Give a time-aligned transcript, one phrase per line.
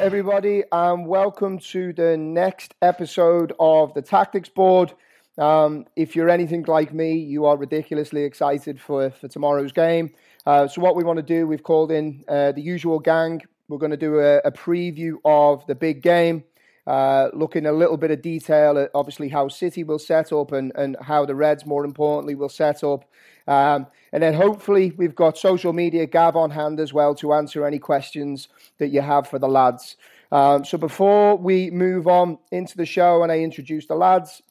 [0.00, 4.94] Everybody, and welcome to the next episode of the Tactics Board.
[5.36, 10.14] Um, if you're anything like me, you are ridiculously excited for, for tomorrow's game.
[10.46, 13.42] Uh, so, what we want to do, we've called in uh, the usual gang.
[13.68, 16.44] We're going to do a, a preview of the big game,
[16.86, 20.72] uh, looking a little bit of detail at obviously how City will set up and,
[20.76, 23.04] and how the Reds, more importantly, will set up.
[23.46, 27.66] Um, and then hopefully we've got social media Gav on hand as well to answer
[27.66, 28.48] any questions
[28.80, 29.96] that you have for the lads.
[30.32, 34.42] Um, so before we move on into the show and I introduce the lads,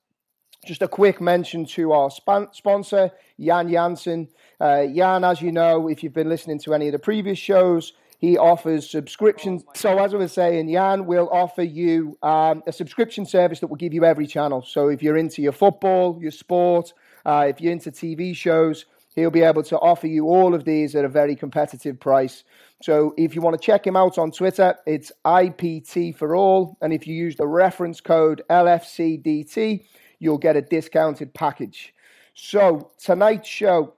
[0.65, 4.27] just a quick mention to our span- sponsor, Jan Janssen.
[4.59, 7.93] Uh, Jan, as you know, if you've been listening to any of the previous shows,
[8.17, 9.63] he offers subscriptions.
[9.75, 13.77] So, as I was saying, Jan will offer you um, a subscription service that will
[13.77, 14.61] give you every channel.
[14.61, 16.93] So, if you're into your football, your sport,
[17.25, 20.95] uh, if you're into TV shows, he'll be able to offer you all of these
[20.95, 22.43] at a very competitive price.
[22.81, 26.77] So, if you want to check him out on Twitter, it's IPT for all.
[26.81, 29.85] And if you use the reference code LFCDT,
[30.19, 31.93] you'll get a discounted package.
[32.33, 33.95] So, tonight's show,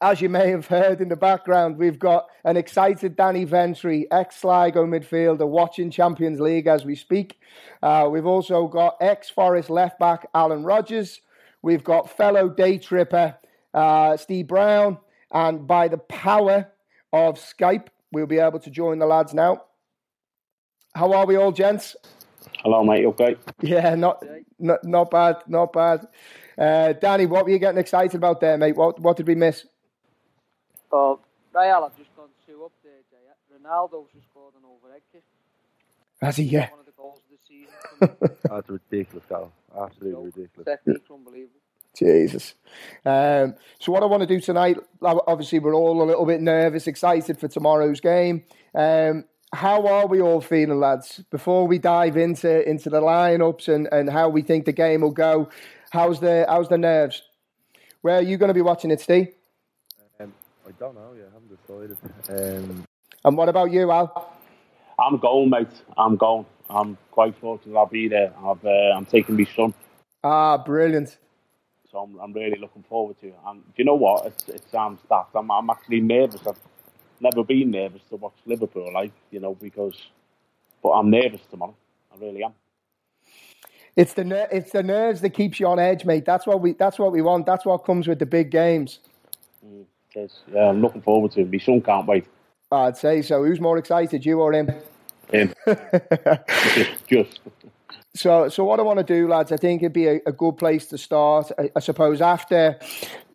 [0.00, 4.36] as you may have heard in the background, we've got an excited Danny Ventry, ex
[4.36, 7.38] Sligo midfielder, watching Champions League as we speak.
[7.82, 11.20] Uh, we've also got ex Forest left back Alan Rogers.
[11.60, 13.36] We've got fellow day tripper
[13.74, 14.98] uh, Steve Brown.
[15.30, 16.68] And by the power
[17.12, 19.62] of Skype, we'll be able to join the lads now.
[20.94, 21.96] How are we all, gents?
[22.62, 23.00] Hello, mate.
[23.02, 23.36] You okay?
[23.60, 24.24] Yeah, not
[24.58, 26.06] not, not bad, not bad.
[26.56, 28.76] Uh, Danny, what were you getting excited about there, mate?
[28.76, 29.64] What what did we miss?
[30.90, 31.20] Oh,
[31.54, 33.16] Real have just gone two up there, Jay.
[33.54, 35.22] Ronaldo's just scored an overhead kick.
[36.20, 36.44] Has he?
[36.44, 36.70] Yeah.
[36.70, 38.38] One of the goals of the season.
[38.44, 39.52] That's ridiculous, Cal.
[39.78, 40.66] Absolutely ridiculous.
[40.66, 41.60] Technique's unbelievable.
[41.98, 42.54] Jesus.
[43.04, 46.86] Um, so what I want to do tonight, obviously we're all a little bit nervous,
[46.86, 48.44] excited for tomorrow's game.
[48.74, 51.22] Um, how are we all feeling, lads?
[51.30, 55.10] Before we dive into into the lineups and, and how we think the game will
[55.10, 55.48] go,
[55.90, 57.22] how's the how's the nerves?
[58.02, 59.28] Where are you going to be watching it, Steve?
[60.20, 60.32] Um,
[60.66, 61.14] I don't know.
[61.16, 61.96] Yeah, I haven't
[62.28, 62.66] decided.
[62.68, 62.84] Um,
[63.24, 64.32] And what about you, Al?
[64.98, 65.82] I'm going, mate.
[65.96, 66.46] I'm going.
[66.70, 68.32] I'm quite fortunate I'll be there.
[68.44, 69.72] I've, uh, I'm taking my son,
[70.22, 71.16] Ah, brilliant.
[71.98, 73.38] So I'm, I'm really looking forward to it.
[73.46, 74.26] And do you know what?
[74.26, 75.30] It, it sounds daft.
[75.34, 76.40] I'm, I'm actually nervous.
[76.46, 76.58] I've
[77.20, 79.96] never been nervous to watch Liverpool, like, you know, because,
[80.82, 81.74] but I'm nervous tomorrow.
[82.12, 82.52] I really am.
[83.96, 86.24] It's the ner- it's the nerves that keeps you on edge, mate.
[86.24, 87.46] That's what we that's what we want.
[87.46, 89.00] That's what comes with the big games.
[89.66, 89.84] Mm,
[90.14, 91.50] yes, yeah, I'm looking forward to it.
[91.50, 92.26] My son can't wait.
[92.70, 93.42] I'd say so.
[93.42, 94.70] Who's more excited, you or him?
[95.32, 95.52] Him.
[97.08, 97.40] just.
[98.18, 100.56] So, so what I want to do, lads, I think it'd be a, a good
[100.58, 101.52] place to start.
[101.56, 102.76] I, I suppose after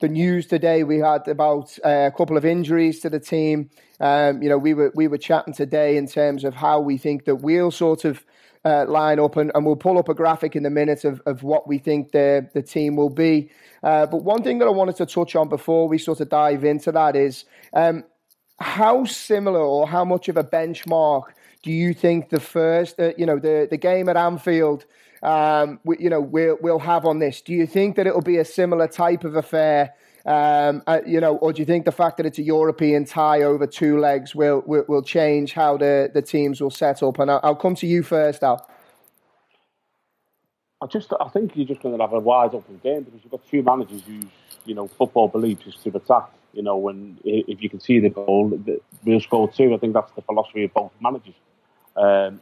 [0.01, 3.69] the news today, we had about uh, a couple of injuries to the team.
[4.01, 7.23] Um, you know, we were we were chatting today in terms of how we think
[7.25, 8.25] that we'll sort of
[8.65, 11.43] uh, line up, and, and we'll pull up a graphic in a minute of, of
[11.43, 13.51] what we think the the team will be.
[13.83, 16.65] Uh, but one thing that I wanted to touch on before we sort of dive
[16.65, 18.03] into that is um,
[18.59, 21.23] how similar or how much of a benchmark
[21.63, 24.85] do you think the first, uh, you know, the, the game at Anfield,
[25.23, 27.41] um, we, you know, we'll, we'll have on this?
[27.41, 29.93] Do you think that it'll be a similar type of affair
[30.25, 33.43] Um, uh, you know, or do you think the fact that it's a European tie
[33.43, 37.19] over two legs will will, will change how the, the teams will set up?
[37.19, 38.65] And I'll, I'll come to you first, Al.
[40.81, 43.31] I just, I think you're just going to have a wide open game because you've
[43.31, 44.31] got two managers whose,
[44.65, 46.29] you know, football beliefs is to attack.
[46.53, 48.57] You know, when if you can see the goal,
[49.03, 49.73] we'll score two.
[49.73, 51.35] I think that's the philosophy of both managers.
[51.95, 52.39] Um,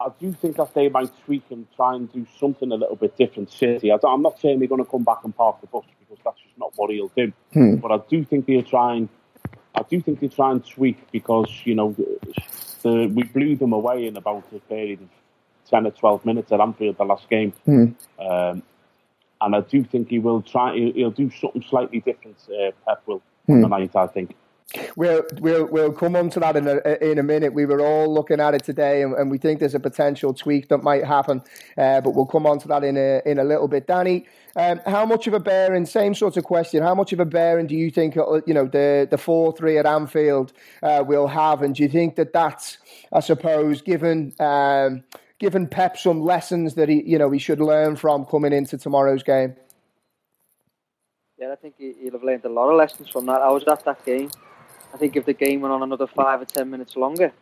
[0.00, 3.16] I do think that they might tweak and try and do something a little bit
[3.16, 3.50] different.
[3.50, 6.22] City, I am not saying they're going to come back and park the bus because
[6.24, 7.32] that's just not what he'll do.
[7.52, 7.76] Hmm.
[7.76, 9.08] But I do think they'll try and,
[9.74, 11.96] I do think they try and tweak because you know,
[12.82, 15.08] the, we blew them away in about a period of
[15.68, 17.52] ten or twelve minutes at Anfield the last game.
[17.64, 17.86] Hmm.
[18.20, 18.62] Um,
[19.40, 20.74] and I do think he will try.
[20.76, 22.36] He'll, he'll do something slightly different.
[22.48, 23.62] Uh, Pep will hmm.
[23.62, 24.36] tonight, I think.
[24.96, 27.54] We'll we'll we'll come on to that in a in a minute.
[27.54, 30.68] We were all looking at it today, and, and we think there's a potential tweak
[30.68, 31.42] that might happen.
[31.78, 33.86] Uh, but we'll come on to that in a in a little bit.
[33.86, 34.26] Danny,
[34.56, 35.86] um, how much of a bearing?
[35.86, 36.82] Same sort of question.
[36.82, 39.78] How much of a bearing do you think uh, you know the the four three
[39.78, 41.62] at Anfield uh, will have?
[41.62, 42.76] And do you think that that's,
[43.10, 45.02] I suppose, given um,
[45.38, 49.22] given Pep some lessons that he you know he should learn from coming into tomorrow's
[49.22, 49.56] game?
[51.38, 53.40] Yeah, I think he'll have learned a lot of lessons from that.
[53.40, 54.28] I was at that game.
[54.92, 57.32] I think if the game went on another five or ten minutes longer,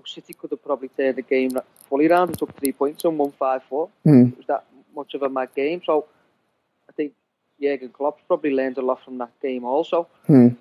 [0.00, 1.50] know, City could have probably turned the game
[1.88, 3.88] fully round and took three points and won 5 4.
[4.06, 4.32] Mm.
[4.32, 4.64] It was that
[4.94, 5.82] much of a mad game.
[5.84, 6.06] So
[6.88, 7.12] I think
[7.60, 10.08] Jurgen Klopp's probably learned a lot from that game also.
[10.28, 10.56] Mm.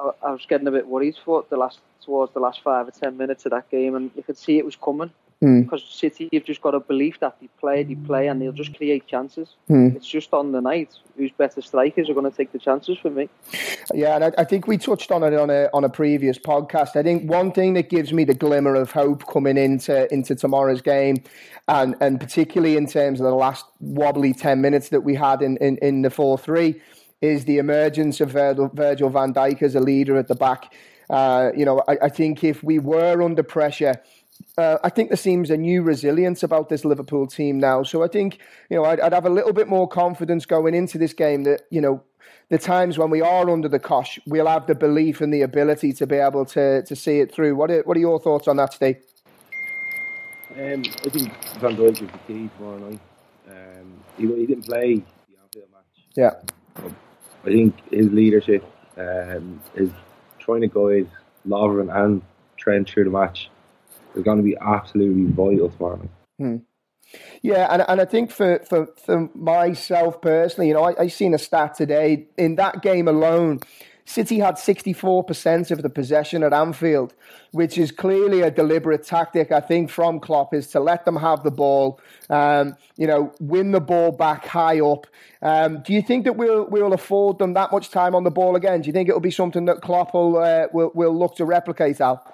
[0.00, 2.90] I, I, was getting a bit worried for the last towards the last five or
[2.90, 5.10] ten minutes of that game, and you could see it was coming.
[5.42, 5.64] Mm.
[5.64, 8.76] Because City have just got a belief that they play, they play, and they'll just
[8.76, 9.54] create chances.
[9.70, 9.96] Mm.
[9.96, 13.08] It's just on the night who's better strikers are going to take the chances for
[13.08, 13.30] me.
[13.94, 16.94] Yeah, and I, I, think we touched on it on a on a previous podcast.
[16.94, 20.82] I think one thing that gives me the glimmer of hope coming into into tomorrow's
[20.82, 21.16] game,
[21.68, 25.56] and and particularly in terms of the last wobbly ten minutes that we had in
[25.56, 26.82] in, in the four three,
[27.22, 30.74] is the emergence of Virgil, Virgil van Dijk as a leader at the back.
[31.08, 34.00] Uh, you know, I, I think if we were under pressure
[34.58, 37.82] uh, I think there seems a new resilience about this Liverpool team now.
[37.82, 38.38] So I think
[38.68, 41.62] you know I'd, I'd, have a little bit more confidence going into this game that
[41.70, 42.02] you know
[42.48, 45.92] the times when we are under the cosh, we'll have the belief and the ability
[45.94, 47.56] to be able to to see it through.
[47.56, 48.96] What are, what are your thoughts on that, Steve?
[50.52, 53.00] Um, I think Van Dijk was the key tomorrow night.
[53.48, 56.04] Um, he, he didn't play the Anfield match.
[56.16, 56.92] Yeah.
[57.44, 58.64] I think his leadership
[58.96, 59.90] um, is
[60.40, 61.08] trying to guide
[61.46, 62.22] Lovren and
[62.56, 63.48] Trent through the match
[64.14, 66.08] is going to be absolutely vital tomorrow.
[66.38, 66.56] Hmm.
[67.42, 71.34] Yeah, and, and I think for, for, for myself personally, you know, I, I seen
[71.34, 73.60] a stat today in that game alone.
[74.04, 77.14] City had 64% of the possession at Anfield,
[77.52, 81.44] which is clearly a deliberate tactic, I think, from Klopp, is to let them have
[81.44, 85.06] the ball, um, you know, win the ball back high up.
[85.42, 88.56] Um, do you think that we'll, we'll afford them that much time on the ball
[88.56, 88.80] again?
[88.80, 92.00] Do you think it'll be something that Klopp will, uh, will, will look to replicate,
[92.00, 92.26] Al?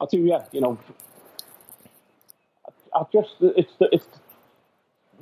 [0.00, 0.44] I do, yeah.
[0.52, 0.78] You know,
[2.94, 4.06] I, just it's the, it's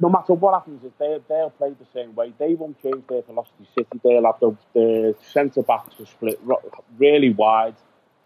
[0.01, 3.23] no matter what happens, if they they'll play the same way, they won't change their
[3.23, 3.67] philosophy.
[3.75, 6.41] City, they'll have the, the centre backs to split
[6.99, 7.77] really wide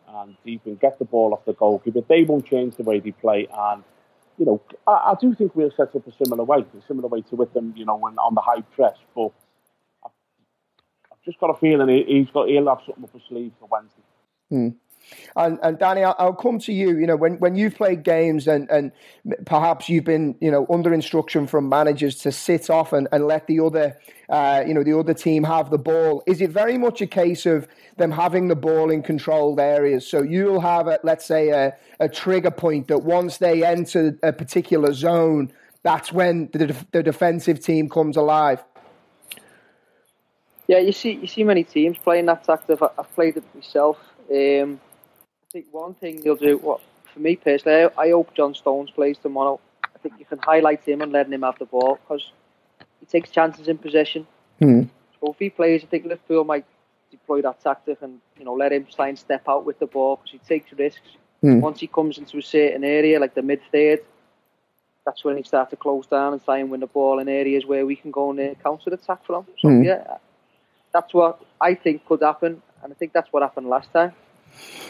[0.08, 2.00] and deep and get the ball off the goalkeeper.
[2.08, 3.84] They won't change the way they play, and
[4.40, 7.20] you know, I, I do think we'll set up a similar way, a similar way
[7.22, 8.96] to with them, you know, when on the high press.
[9.14, 9.32] But
[10.04, 10.10] I've,
[11.12, 13.68] I've just got a feeling he, has got he'll have something up his sleeve for
[13.70, 14.02] Wednesday.
[14.48, 14.68] Hmm.
[15.36, 16.98] And, and Danny, I'll, come to you.
[16.98, 18.92] You know, when, when you've played games and, and
[19.44, 23.46] perhaps you've been, you know, under instruction from managers to sit off and, and let
[23.46, 26.22] the other, uh, you know, the other team have the ball.
[26.26, 30.06] Is it very much a case of them having the ball in controlled areas?
[30.06, 34.32] So you'll have, a, let's say, a, a trigger point that once they enter a
[34.32, 35.52] particular zone,
[35.82, 38.62] that's when the, the defensive team comes alive.
[40.68, 42.80] Yeah, you see, you see many teams playing that tactic.
[42.80, 43.98] I've played it myself.
[44.30, 44.80] Um,
[45.52, 46.80] think one thing they'll do, what
[47.12, 49.58] for me personally, I, I hope John Stones plays tomorrow.
[49.84, 52.30] I think you can highlight him and letting him have the ball because
[53.00, 54.26] he takes chances in possession.
[54.60, 54.88] Mm.
[55.20, 56.64] So if he plays, I think Liverpool might
[57.10, 60.16] deploy that tactic and you know let him try and step out with the ball
[60.16, 61.10] because he takes risks.
[61.42, 61.60] Mm.
[61.60, 64.00] Once he comes into a certain area like the mid third,
[65.04, 67.66] that's when he starts to close down and try and win the ball in areas
[67.66, 69.46] where we can go and uh, counter attack from.
[69.58, 69.84] So mm.
[69.84, 70.18] yeah,
[70.92, 74.12] that's what I think could happen, and I think that's what happened last time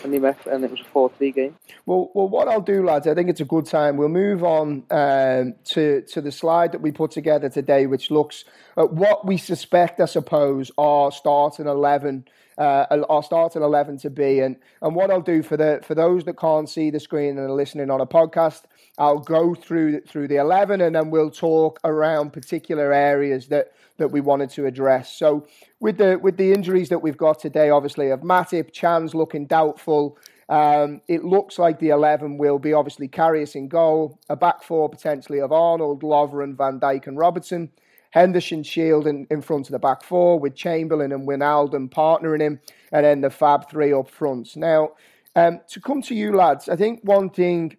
[0.05, 1.57] and and it was a four-three game.
[1.87, 3.97] Well, well, what I'll do, lads, I think it's a good time.
[3.97, 8.45] We'll move on um, to to the slide that we put together today, which looks
[8.77, 12.27] at what we suspect, I suppose, are starting eleven
[12.61, 14.41] uh, our starting eleven to be.
[14.41, 17.51] And and what I'll do for the for those that can't see the screen and
[17.51, 18.65] are listening on a podcast,
[18.99, 24.09] I'll go through through the eleven, and then we'll talk around particular areas that that
[24.09, 25.13] we wanted to address.
[25.17, 25.47] So
[25.81, 30.19] with the with the injuries that we've got today, obviously of Matip, Can's looking doubtful.
[30.51, 34.89] Um, it looks like the 11 will be obviously Karius in goal, a back four
[34.89, 37.71] potentially of Arnold, Lovren, Van Dijk, and Robertson.
[38.11, 42.61] Henderson Shield in, front of the back four with Chamberlain and Wijnaldum partnering him,
[42.93, 44.57] and then the Fab three up front.
[44.57, 44.91] Now,
[45.37, 47.77] um, to come to you lads, I think one thing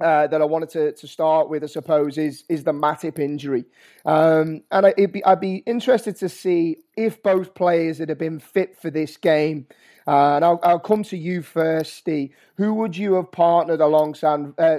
[0.00, 3.66] uh, that I wanted to, to start with, I suppose, is is the Matip injury,
[4.06, 8.80] um, and I, be, I'd be interested to see if both players had been fit
[8.80, 9.66] for this game.
[10.04, 12.34] Uh, and I'll, I'll come to you first, Steve.
[12.56, 14.78] Who would you have partnered alongside uh,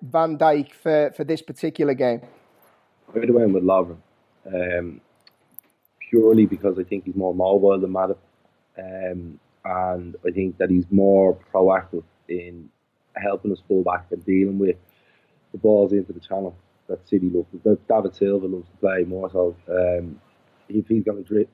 [0.00, 2.20] Van Dijk for, for this particular game?
[3.12, 3.96] Have went with Lovren
[4.46, 5.00] um,
[6.08, 8.18] purely because I think he's more mobile than Matip,
[8.78, 12.70] um, and I think that he's more proactive in
[13.16, 14.76] helping us pull back and dealing with
[15.52, 16.56] the balls into the channel
[16.88, 17.48] that City loves.
[17.64, 19.56] That David Silva loves to play more so.
[19.68, 20.20] Um,
[20.68, 21.50] if he's going to drift,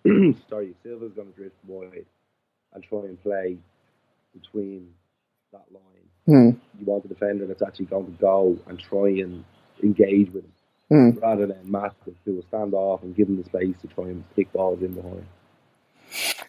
[0.49, 2.05] sorry, if Silva's going to drift wide
[2.75, 3.57] and try and play
[4.35, 4.88] between
[5.52, 6.59] that line, hmm.
[6.78, 9.45] you want a defender that's actually going to go and try and
[9.83, 10.52] engage with him
[10.90, 11.21] mm.
[11.21, 14.25] rather than Matt who will stand off and give him the space to try and
[14.35, 15.26] pick balls in behind.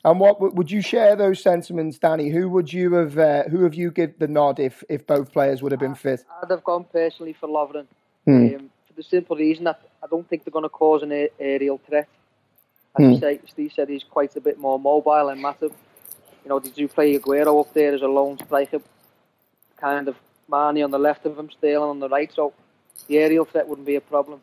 [0.06, 2.30] And what would you share those sentiments, Danny?
[2.30, 3.18] Who would you have?
[3.18, 6.24] Uh, who have you give the nod if, if both players would have been fit?
[6.42, 7.88] I'd have gone personally for Lovren
[8.28, 8.56] mm.
[8.56, 11.30] um, for the simple reason that I don't think they're going to cause an a-
[11.40, 12.08] aerial threat.
[12.98, 13.14] As mm.
[13.14, 15.74] you say, Steve said he's quite a bit more mobile and massive.
[16.44, 18.80] You know, did you play Aguero up there as a lone striker?
[19.78, 20.16] Kind of
[20.50, 22.32] Marnie on the left of him, Sterling on the right.
[22.34, 22.54] So
[23.08, 24.42] the aerial threat wouldn't be a problem.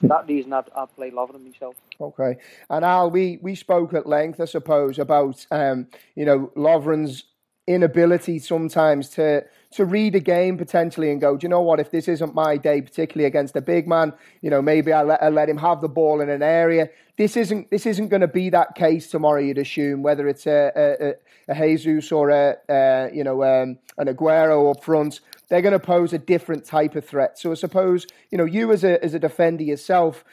[0.00, 1.76] For that reason, I'd, I'd play Lovren myself.
[2.00, 2.36] Okay,
[2.68, 7.24] and Al, we we spoke at length, I suppose, about um, you know Lovren's
[7.66, 11.80] inability sometimes to to read a game potentially and go, do you know what?
[11.80, 15.22] If this isn't my day, particularly against a big man, you know, maybe I let,
[15.22, 16.90] I let him have the ball in an area.
[17.16, 19.40] This isn't this isn't going to be that case tomorrow.
[19.40, 21.16] You'd assume whether it's a
[21.48, 25.20] a, a Jesus or a, a you know um, an Aguero up front
[25.52, 27.38] they're going to pose a different type of threat.
[27.38, 30.24] So I suppose you know you as a as a defender yourself.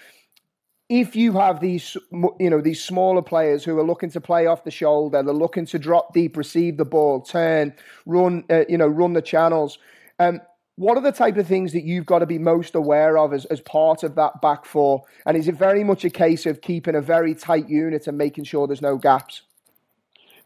[0.88, 1.96] If you have these,
[2.40, 5.68] you know, these smaller players who are looking to play off the shoulder, they're looking
[5.68, 7.76] to drop deep, receive the ball, turn,
[8.08, 9.78] run, uh, you know, run the channels.
[10.18, 10.42] Um,
[10.78, 13.46] what are the type of things that you've got to be most aware of as,
[13.46, 15.04] as part of that back four?
[15.28, 18.46] And is it very much a case of keeping a very tight unit and making
[18.46, 19.44] sure there's no gaps?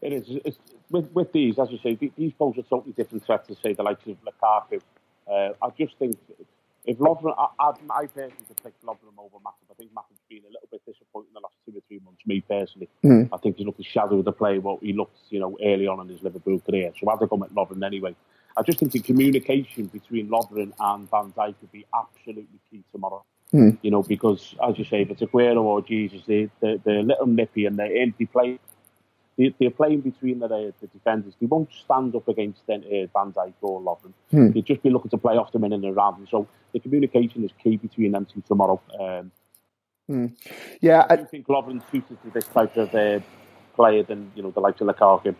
[0.02, 0.24] It is.
[0.44, 0.58] It's,
[0.90, 3.82] with, with these, as you say, these pose a totally different threat to say the
[3.82, 4.80] likes of Lukaku.
[5.26, 6.16] Uh, I just think
[6.84, 9.70] if Lovren, I, I, I personally could pick Lovren over Matip.
[9.70, 12.20] I think Matip's been a little bit disappointing the last two or three months.
[12.26, 13.28] Me personally, mm.
[13.32, 15.86] I think he's looked a shadow of the player what he looked, you know, early
[15.86, 16.92] on in his Liverpool career.
[17.00, 18.14] So I'd go with Lovren anyway.
[18.56, 23.24] I just think the communication between Lovren and Van Dijk would be absolutely key tomorrow.
[23.52, 23.78] Mm.
[23.82, 27.02] You know, because as you say, if it's Aguero or Jesus, they, they, they're a
[27.02, 28.58] little nippy and they're empty play
[29.36, 31.34] they, they're playing between the, the defenders.
[31.40, 34.12] They won't stand up against uh, Van Dijk or Lovren.
[34.30, 34.50] Hmm.
[34.50, 36.28] They'll just be looking to play off them in and around them.
[36.30, 38.80] So the communication is key between them two tomorrow.
[39.00, 39.32] Um,
[40.06, 40.26] hmm.
[40.80, 43.20] Yeah, I, I think Lovren's suited to this type of uh,
[43.74, 45.34] player than you know the likes of Lukaku.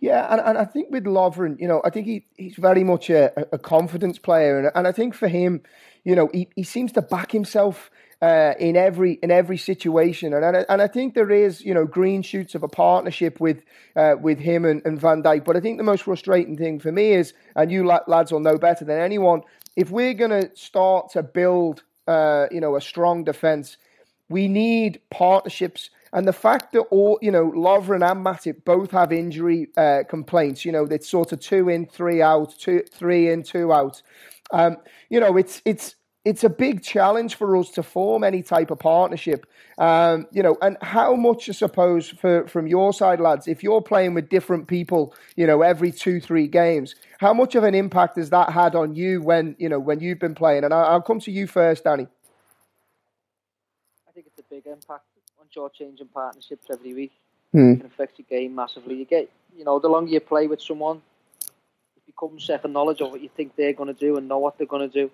[0.00, 3.10] Yeah, and, and I think with Lovren, you know, I think he, he's very much
[3.10, 5.62] a, a confidence player, and, and I think for him,
[6.04, 7.90] you know, he, he seems to back himself
[8.20, 11.72] uh, in every in every situation, and and I, and I think there is you
[11.72, 13.62] know green shoots of a partnership with
[13.94, 15.44] uh, with him and, and Van Dijk.
[15.44, 18.58] But I think the most frustrating thing for me is, and you lads will know
[18.58, 19.42] better than anyone,
[19.76, 23.76] if we're going to start to build uh, you know a strong defense,
[24.28, 25.90] we need partnerships.
[26.12, 30.64] And the fact that all you know, Lovren and Matip both have injury uh, complaints.
[30.64, 34.02] You know, it's sort of two in, three out, two, three in, two out.
[34.50, 34.78] Um,
[35.10, 35.94] you know, it's it's
[36.28, 39.46] it's a big challenge for us to form any type of partnership.
[39.78, 43.80] Um, you know, and how much, I suppose, for, from your side, lads, if you're
[43.80, 48.18] playing with different people, you know, every two, three games, how much of an impact
[48.18, 50.64] has that had on you when, you know, when you've been playing?
[50.64, 52.06] And I'll, come to you first, Danny.
[54.06, 55.04] I think it's a big impact
[55.38, 57.12] once you're changing partnerships every week.
[57.52, 57.72] Hmm.
[57.72, 58.96] It can affect your game massively.
[58.96, 61.00] You get, you know, the longer you play with someone,
[61.96, 64.58] it becomes second knowledge of what you think they're going to do and know what
[64.58, 65.10] they're going to do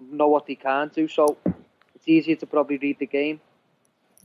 [0.00, 1.08] know what they can't do.
[1.08, 1.36] So
[1.94, 3.40] it's easier to probably read the game.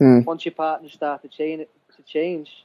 [0.00, 0.24] Mm.
[0.24, 1.66] Once your partners start to change,
[1.96, 2.64] to change,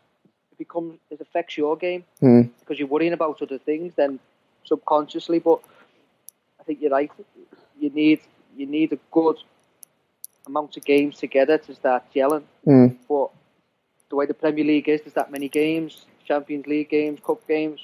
[0.52, 2.50] it becomes it affects your game mm.
[2.60, 4.20] because you're worrying about other things then
[4.64, 5.40] subconsciously.
[5.40, 5.60] But
[6.60, 7.12] I think you're right.
[7.80, 8.22] You need
[8.56, 9.38] you need a good
[10.48, 12.44] amount of games together to start gelling.
[12.66, 12.98] Mm.
[13.08, 13.30] But
[14.10, 16.06] the way the Premier League is, there's that many games.
[16.26, 17.80] Champions League games, cup games,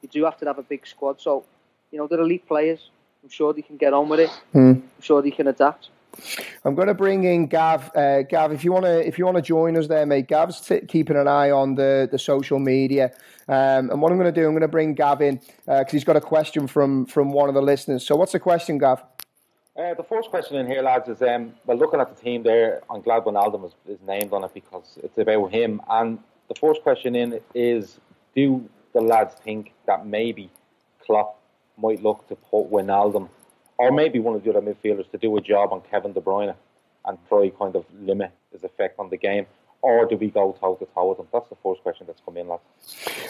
[0.00, 1.20] you do have to have a big squad.
[1.20, 1.44] So,
[1.90, 2.90] you know, they're elite players.
[3.22, 4.30] I'm sure they can get on with it.
[4.54, 4.76] Mm.
[4.76, 5.90] I'm sure they can adapt.
[6.64, 7.94] I'm going to bring in Gav.
[7.94, 10.26] Uh, Gav, if you want to, if you want to join us there, mate.
[10.26, 13.12] Gav's t- keeping an eye on the the social media.
[13.48, 15.84] Um, and what I'm going to do, I'm going to bring Gav in because uh,
[15.90, 18.06] he's got a question from from one of the listeners.
[18.06, 19.02] So, what's the question, Gav?
[19.78, 22.82] Uh, the first question in here, lads, is um, well, looking at the team there,
[22.90, 25.80] I'm glad Wijnaldum is, is named on it because it's about him.
[25.88, 27.98] And the first question in is,
[28.34, 30.50] do the lads think that maybe
[31.06, 31.39] Klopp
[31.80, 33.28] might look to put Wijnaldum
[33.80, 36.54] or maybe one of the other midfielders to do a job on Kevin De Bruyne
[37.06, 39.46] and try kind of limit his effect on the game?
[39.82, 41.28] Or do we go toe to toe with them?
[41.32, 42.62] That's the first question that's come in, lads.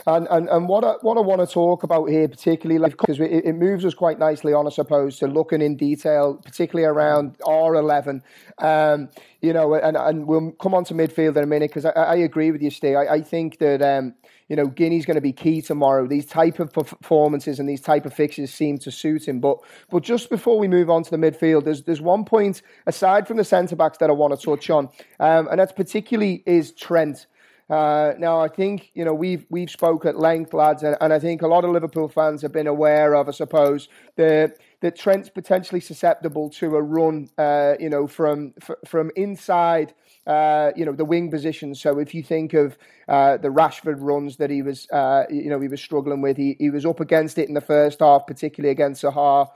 [0.08, 3.30] And and, and what I, what I want to talk about here, particularly because it,
[3.30, 7.76] it, moves us quite nicely on, I suppose, to looking in detail, particularly around R
[7.76, 8.24] eleven.
[8.58, 11.90] Um, you know, and and we'll come on to midfield in a minute because I,
[11.90, 12.96] I, agree with you, Steve.
[12.96, 14.14] I, I think that um,
[14.48, 16.06] you know, Gini's going to be key tomorrow.
[16.06, 19.40] These type of performances and these type of fixtures seem to suit him.
[19.40, 19.58] But
[19.90, 23.38] but just before we move on to the midfield, there's there's one point aside from
[23.38, 24.88] the centre backs that I want to touch on,
[25.20, 27.26] um, and that's particularly is Trent.
[27.70, 31.20] Uh, now, I think you know we've we've spoke at length, lads, and, and, I
[31.20, 35.28] think a lot of Liverpool fans have been aware of, I suppose, the that Trent's
[35.28, 39.94] potentially susceptible to a run, uh, you know, from f- from inside
[40.26, 41.74] uh, you know, the wing position.
[41.74, 42.76] So if you think of
[43.08, 46.56] uh, the Rashford runs that he was, uh, you know, he was struggling with, he,
[46.58, 49.48] he was up against it in the first half, particularly against Zaha.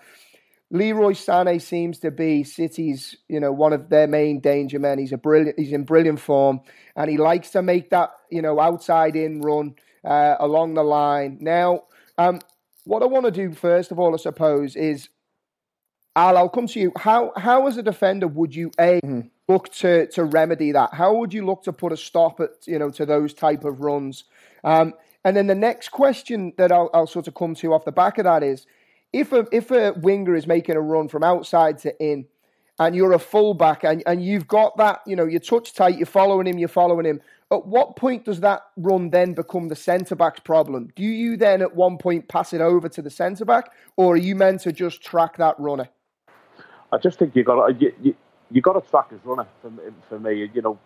[0.71, 4.99] Leroy Sané seems to be City's, you know, one of their main danger men.
[4.99, 6.61] He's a brilliant, he's in brilliant form,
[6.97, 11.38] and he likes to make that, you know, outside in run uh, along the line.
[11.40, 11.83] Now,
[12.19, 12.40] um,
[12.85, 15.09] what I want to do first of all, I suppose, is
[16.16, 16.92] Al, I'll come to you.
[16.97, 19.21] How how as a defender would you a mm-hmm.
[19.49, 20.94] look to to remedy that?
[20.94, 23.80] How would you look to put a stop at you know to those type of
[23.80, 24.25] runs?
[24.62, 24.94] Um,
[25.25, 28.18] and then the next question that I'll, I'll sort of come to off the back
[28.18, 28.66] of that is,
[29.12, 32.26] if a if a winger is making a run from outside to in,
[32.78, 36.06] and you're a fullback and, and you've got that, you know, you're touch tight, you're
[36.06, 37.21] following him, you're following him.
[37.50, 40.90] At what point does that run then become the centre back's problem?
[40.97, 44.18] Do you then at one point pass it over to the centre back, or are
[44.18, 45.89] you meant to just track that runner?
[46.95, 48.15] I just think you got to you, you,
[48.50, 49.73] you got to track his runner for,
[50.09, 50.49] for me.
[50.54, 50.78] You know,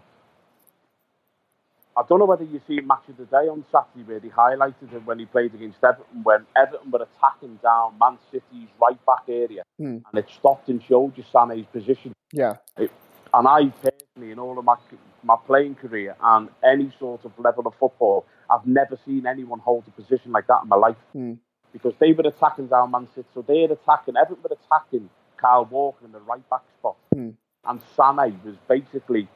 [1.96, 4.92] I don't know whether you see match of the day on Saturday where they highlighted
[4.92, 9.24] it when he played against Everton when Everton were attacking down Man City's right back
[9.28, 10.02] area mm.
[10.02, 12.14] and it stopped and showed you Sané's position.
[12.32, 12.56] Yeah.
[12.78, 12.90] It,
[13.34, 14.76] and I personally, in all of my
[15.22, 19.84] my playing career and any sort of level of football, I've never seen anyone hold
[19.88, 20.96] a position like that in my life.
[21.14, 21.38] Mm.
[21.70, 24.16] Because they were attacking down Man City, so they're attacking.
[24.16, 26.96] Everton were attacking Kyle Walker in the right back spot.
[27.14, 27.34] Mm.
[27.66, 29.28] And Sané was basically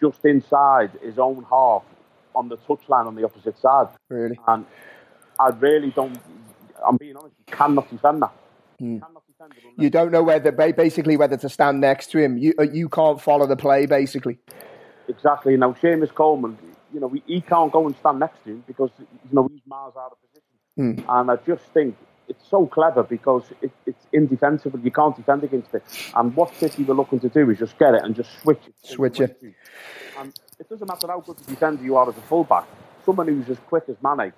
[0.00, 1.82] just inside his own half
[2.34, 3.88] on the touchline on the opposite side.
[4.08, 4.38] Really?
[4.48, 4.66] And
[5.38, 6.18] I really don't,
[6.86, 8.32] I'm being honest, you cannot defend that.
[8.80, 8.94] Mm.
[8.94, 12.38] You, cannot defend you don't know whether, basically, whether to stand next to him.
[12.38, 14.38] You, uh, you can't follow the play, basically.
[15.08, 15.56] Exactly.
[15.56, 16.58] Now, Seamus Coleman,
[16.92, 19.94] you know, he can't go and stand next to him because, you know, he's miles
[19.96, 21.04] out of position.
[21.04, 21.20] Mm.
[21.20, 21.96] And I just think
[22.28, 24.78] it's so clever because it, it's indefensible.
[24.80, 25.82] You can't defend against it.
[26.14, 28.74] And what City were looking to do is just get it and just switch it.
[28.82, 29.42] Switch it.
[30.18, 32.66] And it doesn't matter how good a defender you are as a fullback.
[33.04, 34.32] Someone who's as quick as Mane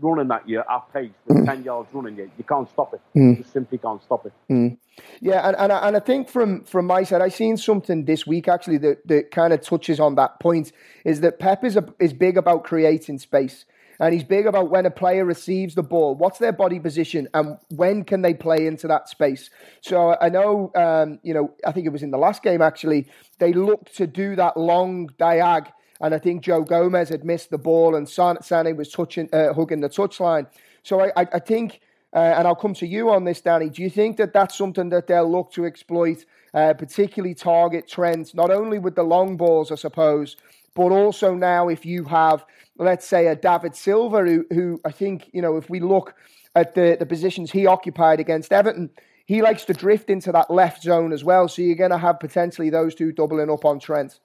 [0.00, 1.46] running at you at pace with mm.
[1.46, 3.00] 10 yards running you, you can't stop it.
[3.16, 3.30] Mm.
[3.30, 4.32] You just simply can't stop it.
[4.50, 4.78] Mm.
[5.20, 8.26] Yeah, and, and, I, and I think from, from my side, I've seen something this
[8.26, 10.72] week actually that, that kind of touches on that point
[11.04, 13.64] is that Pep is, a, is big about creating space
[14.00, 17.58] and he's big about when a player receives the ball, what's their body position, and
[17.68, 19.50] when can they play into that space.
[19.82, 23.06] So I know, um, you know, I think it was in the last game actually,
[23.38, 25.66] they looked to do that long diag,
[26.00, 29.80] and I think Joe Gomez had missed the ball, and Sané was touching, uh, hugging
[29.80, 30.46] the touchline.
[30.82, 31.80] So I, I, I think.
[32.12, 33.70] Uh, and I'll come to you on this, Danny.
[33.70, 38.34] Do you think that that's something that they'll look to exploit, uh, particularly target Trent's,
[38.34, 40.36] not only with the long balls, I suppose,
[40.74, 42.44] but also now if you have,
[42.78, 46.14] let's say, a David Silva, who, who I think, you know, if we look
[46.54, 48.90] at the, the positions he occupied against Everton,
[49.26, 51.48] he likes to drift into that left zone as well.
[51.48, 54.18] So you're going to have potentially those two doubling up on Trent.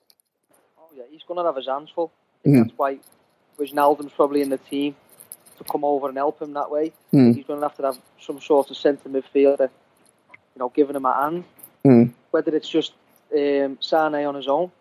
[0.79, 2.12] Oh, yeah, he's going to have his hands full.
[2.45, 2.63] Mm.
[2.63, 2.99] That's why
[3.60, 4.95] Wijnaldum's probably in the team
[5.58, 6.91] to come over and help him that way.
[7.13, 7.36] Mm.
[7.36, 9.69] He's going to have to have some sort of centre midfielder,
[10.31, 11.43] you know, giving him a hand.
[11.86, 12.13] Mm.
[12.31, 12.93] Whether it's just
[13.31, 14.71] um, Sané on his own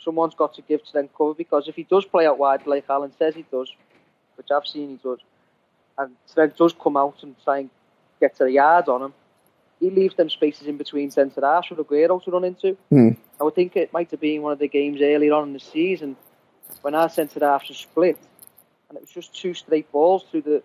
[0.00, 2.84] someone's got to give to them cover because if he does play out wide like
[2.88, 3.72] Alan says he does,
[4.36, 5.18] which I've seen he does,
[5.96, 7.70] and Trent does come out and try and
[8.20, 9.14] get to the yard on him,
[9.80, 12.76] he leaves them spaces in between centre halves for Aguero to run into.
[12.92, 13.16] Mm.
[13.40, 15.60] I would think it might have been one of the games earlier on in the
[15.60, 16.16] season
[16.82, 18.18] when our centre halves are split.
[18.88, 20.62] and it was just two straight balls through the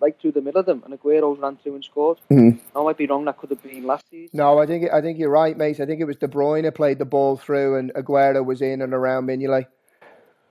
[0.00, 2.18] right through the middle of them, and Aguero ran through and scored.
[2.30, 2.58] Mhm.
[2.74, 3.24] I might be wrong.
[3.24, 4.30] That could have been last season.
[4.36, 5.80] No, I think I think you're right, mate.
[5.80, 8.82] I think it was De Bruyne who played the ball through, and Aguero was in
[8.82, 9.66] and around Mignolet.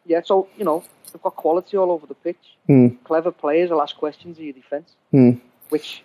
[0.06, 2.58] Yeah, so you know they've got quality all over the pitch.
[2.68, 2.88] Hmm.
[3.04, 5.32] Clever players will ask questions of your defence, Hmm.
[5.70, 6.04] which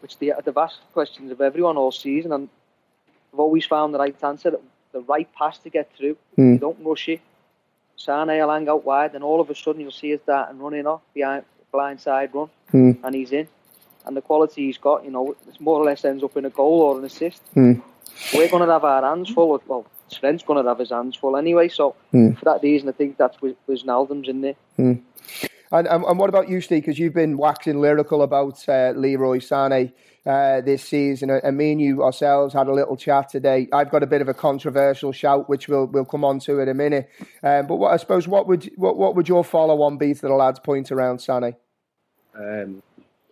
[0.00, 2.48] which they, they've asked questions of everyone all season, and
[3.30, 4.52] they've always found the right answer,
[4.92, 6.16] the right pass to get through.
[6.36, 6.52] Hmm.
[6.54, 7.20] You don't rush it.
[7.98, 10.60] Sané will hang out wide, and all of a sudden you'll see his dart and
[10.60, 12.92] running off behind blind side run, Hmm.
[13.02, 13.48] and he's in.
[14.04, 16.50] And the quality he's got, you know, it more or less ends up in a
[16.50, 17.40] goal or an assist.
[17.54, 17.74] Hmm.
[18.34, 19.54] We're going to have our hands full.
[19.54, 21.68] Of, well, Sven's going to have his hands full anyway.
[21.68, 22.32] So Hmm.
[22.32, 23.36] for that reason, I think that's
[23.68, 24.54] Wijnaldum's in there.
[24.76, 24.92] Hmm.
[25.70, 26.82] And, and and what about you, Steve?
[26.82, 29.92] Because you've been waxing lyrical about uh, Leroy Sané
[30.26, 33.68] uh, this season, and me and you ourselves had a little chat today.
[33.72, 36.68] I've got a bit of a controversial shout, which we'll we'll come on to in
[36.68, 37.08] a minute.
[37.42, 40.20] Um, but what I suppose what would what what would your follow on be to
[40.20, 41.54] the lads' point around Sané?
[42.34, 42.82] Um,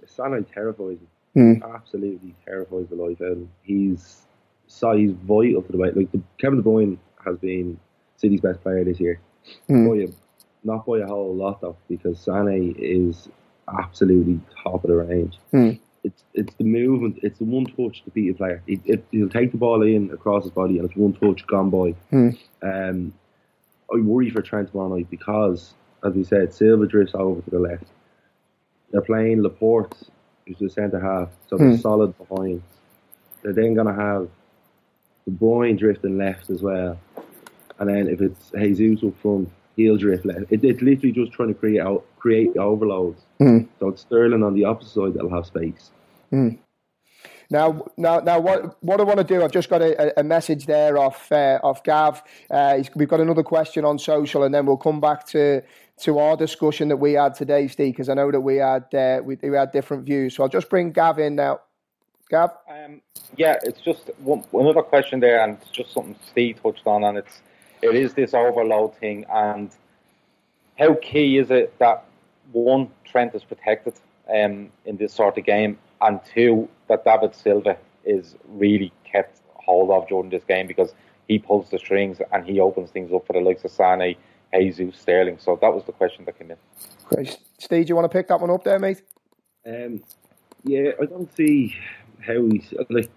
[0.06, 1.08] Sané terrifies him.
[1.34, 1.62] Hmm.
[1.74, 3.50] Absolutely terrifies the life out of him.
[3.62, 4.22] He's
[4.66, 5.90] so he's vital to the way.
[5.90, 7.78] Like the, Kevin De Bruyne has been
[8.16, 9.20] City's best player this year.
[9.66, 9.88] Hmm.
[9.88, 10.08] By a,
[10.64, 13.28] not by a whole lot though, because Sané is
[13.78, 15.38] absolutely top of the range.
[15.50, 15.72] Hmm.
[16.02, 17.18] It's it's the movement.
[17.22, 18.62] It's the one touch to beat a player.
[18.66, 21.70] It, it, he'll take the ball in across his body, and it's one touch gone
[21.70, 21.90] by.
[22.10, 22.30] Hmm.
[22.62, 23.12] Um,
[23.92, 27.58] I worry for Trent tomorrow night because, as we said, Silva drifts over to the
[27.58, 27.84] left.
[28.90, 29.94] They're playing Laporte,
[30.46, 31.76] who's the centre half, so they're Hmm.
[31.76, 32.62] solid behind.
[33.42, 34.28] They're then going to have
[35.26, 36.98] De Bruyne drifting left as well,
[37.78, 40.50] and then if it's Jesus up front, he'll drift left.
[40.52, 43.22] It, it's literally just trying to create out, create overloads.
[43.38, 43.60] Hmm.
[43.78, 45.90] So it's Sterling on the opposite side that'll have space.
[46.30, 46.50] Hmm.
[47.50, 49.42] Now, now, now, what what I want to do?
[49.42, 52.22] I've just got a, a message there off uh, off Gav.
[52.48, 55.60] Uh, we've got another question on social, and then we'll come back to
[56.02, 59.20] to our discussion that we had today, Steve, because I know that we had uh,
[59.24, 60.36] we, we had different views.
[60.36, 61.60] So I'll just bring Gav in now.
[62.30, 63.02] Gav, Um,
[63.36, 67.18] yeah, it's just one, another question there, and it's just something Steve touched on, and
[67.18, 67.42] it's
[67.82, 69.70] it is this overload thing, and
[70.78, 72.04] how key is it that
[72.52, 73.94] one Trent is protected
[74.32, 79.90] um, in this sort of game, and two that David Silva is really kept hold
[79.90, 80.92] of during this game because
[81.28, 84.16] he pulls the strings and he opens things up for the likes of Sané,
[84.52, 85.38] Jesus, Sterling.
[85.38, 86.56] So that was the question that came in.
[87.06, 87.38] Great.
[87.58, 89.02] Steve, do you want to pick that one up there, mate?
[89.64, 90.02] Um,
[90.64, 91.76] yeah, I don't see
[92.20, 93.10] how he's like.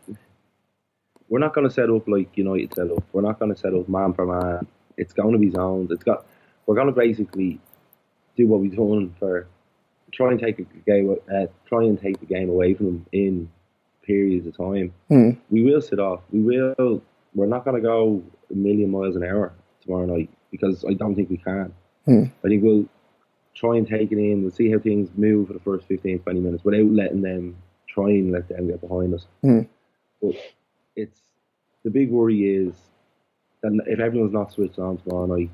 [1.30, 3.04] We're not going to set up like United set up.
[3.12, 4.68] We're not going to set up man for man.
[4.98, 5.90] It's going to be zones.
[5.90, 6.26] It's got.
[6.68, 7.60] We're going to basically
[8.38, 9.48] do what we've done for
[10.12, 11.16] try and take a game.
[11.34, 13.50] Uh, try and take the game away from them in
[14.04, 14.94] periods of time.
[15.10, 15.32] Hmm.
[15.50, 16.22] We will sit off.
[16.32, 17.02] We will.
[17.34, 21.16] We're not going to go a million miles an hour tomorrow night because I don't
[21.16, 21.74] think we can.
[22.06, 22.26] Hmm.
[22.44, 22.86] I think we'll
[23.56, 24.42] try and take it in.
[24.42, 27.56] We'll see how things move for the first 15, 20 minutes without letting them
[27.88, 29.26] try and let them get behind us.
[29.42, 29.62] Hmm.
[30.22, 30.36] But
[30.96, 31.20] it's
[31.84, 32.74] the big worry is
[33.62, 35.50] that if everyone's not switched on tomorrow night,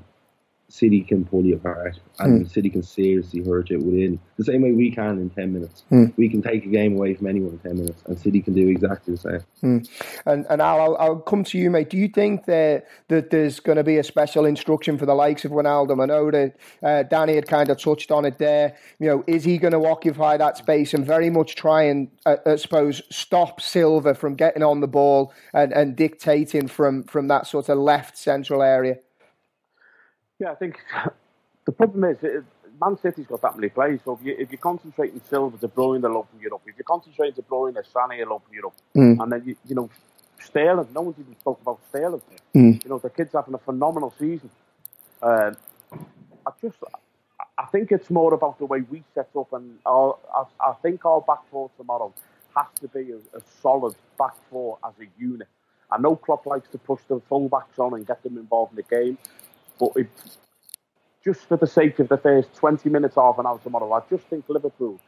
[0.70, 4.72] City can pull you apart and City can seriously hurt you within the same way
[4.72, 5.84] we can in 10 minutes.
[5.88, 6.06] Hmm.
[6.16, 8.68] We can take a game away from anyone in 10 minutes and City can do
[8.68, 9.40] exactly the same.
[9.60, 9.78] Hmm.
[10.26, 11.90] And and Al, I'll, I'll come to you, mate.
[11.90, 15.44] Do you think that that there's going to be a special instruction for the likes
[15.44, 16.02] of Ronaldo?
[16.02, 18.76] I know that uh, Danny had kind of touched on it there.
[18.98, 22.36] You know, is he going to occupy that space and very much try and, uh,
[22.46, 27.46] I suppose, stop Silva from getting on the ball and, and dictating from from that
[27.46, 28.98] sort of left central area?
[30.40, 30.78] Yeah, I think
[31.66, 32.18] the problem is
[32.80, 34.00] Man City's got that many players.
[34.04, 36.62] So if you if you concentrate on Silva, De Bruyne, they'll open you up.
[36.66, 38.74] If you concentrate on De Bruyne, Sané will open you up.
[38.96, 39.22] Mm.
[39.22, 39.90] And then you you know
[40.40, 40.88] Sterling.
[40.94, 42.22] No one's even spoke about Sterling.
[42.54, 42.82] Mm.
[42.82, 44.50] You know the kid's having a phenomenal season.
[45.22, 45.52] Uh,
[46.46, 46.78] I just
[47.58, 51.04] I think it's more about the way we set up, and our, I, I think
[51.04, 52.12] our back four tomorrow
[52.56, 55.48] has to be a, a solid back four as a unit.
[55.92, 58.82] I know Klopp likes to push the full-backs on and get them involved in the
[58.82, 59.18] game,
[59.80, 60.08] but it,
[61.24, 64.24] just for the sake of the first 20 minutes, half an hour tomorrow, I just
[64.26, 65.00] think Liverpool,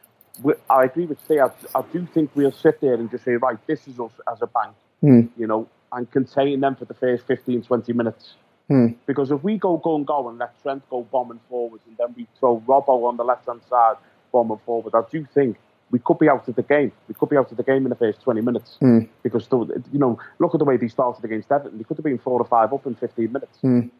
[0.69, 3.57] I agree with Steve, I, I do think we'll sit there and just say, right,
[3.67, 5.29] this is us as a bank, Mm.
[5.37, 8.35] you know, and contain them for the first 15, 20 minutes.
[8.71, 8.95] Mm.
[9.05, 12.13] Because if we go, go and go and let Trent go bombing forwards and then
[12.15, 13.97] we throw Robbo on the left hand side
[14.31, 15.57] bombing forward, I do think
[15.91, 16.91] we could be out of the game.
[17.07, 18.77] We could be out of the game in the first 20 minutes.
[18.81, 19.07] Mm.
[19.21, 21.77] Because, you know, look at the way they started against Everton.
[21.77, 23.59] They could have been four or five up in 15 minutes.
[23.63, 23.91] Mm.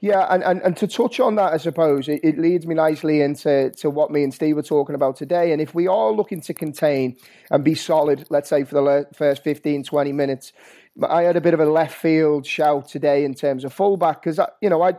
[0.00, 3.20] Yeah, and, and, and to touch on that, I suppose, it, it leads me nicely
[3.20, 5.52] into to what me and Steve were talking about today.
[5.52, 7.16] And if we are looking to contain
[7.50, 10.52] and be solid, let's say for the first 15, 20 minutes,
[11.08, 14.40] I had a bit of a left field shout today in terms of fullback because,
[14.60, 14.94] you know, I.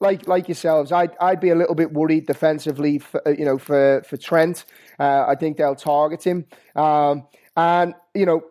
[0.00, 4.02] like like yourselves, I'd I'd be a little bit worried defensively, for, you know, for
[4.08, 4.64] for Trent.
[4.98, 8.42] Uh, I think they'll target him, um, and you know,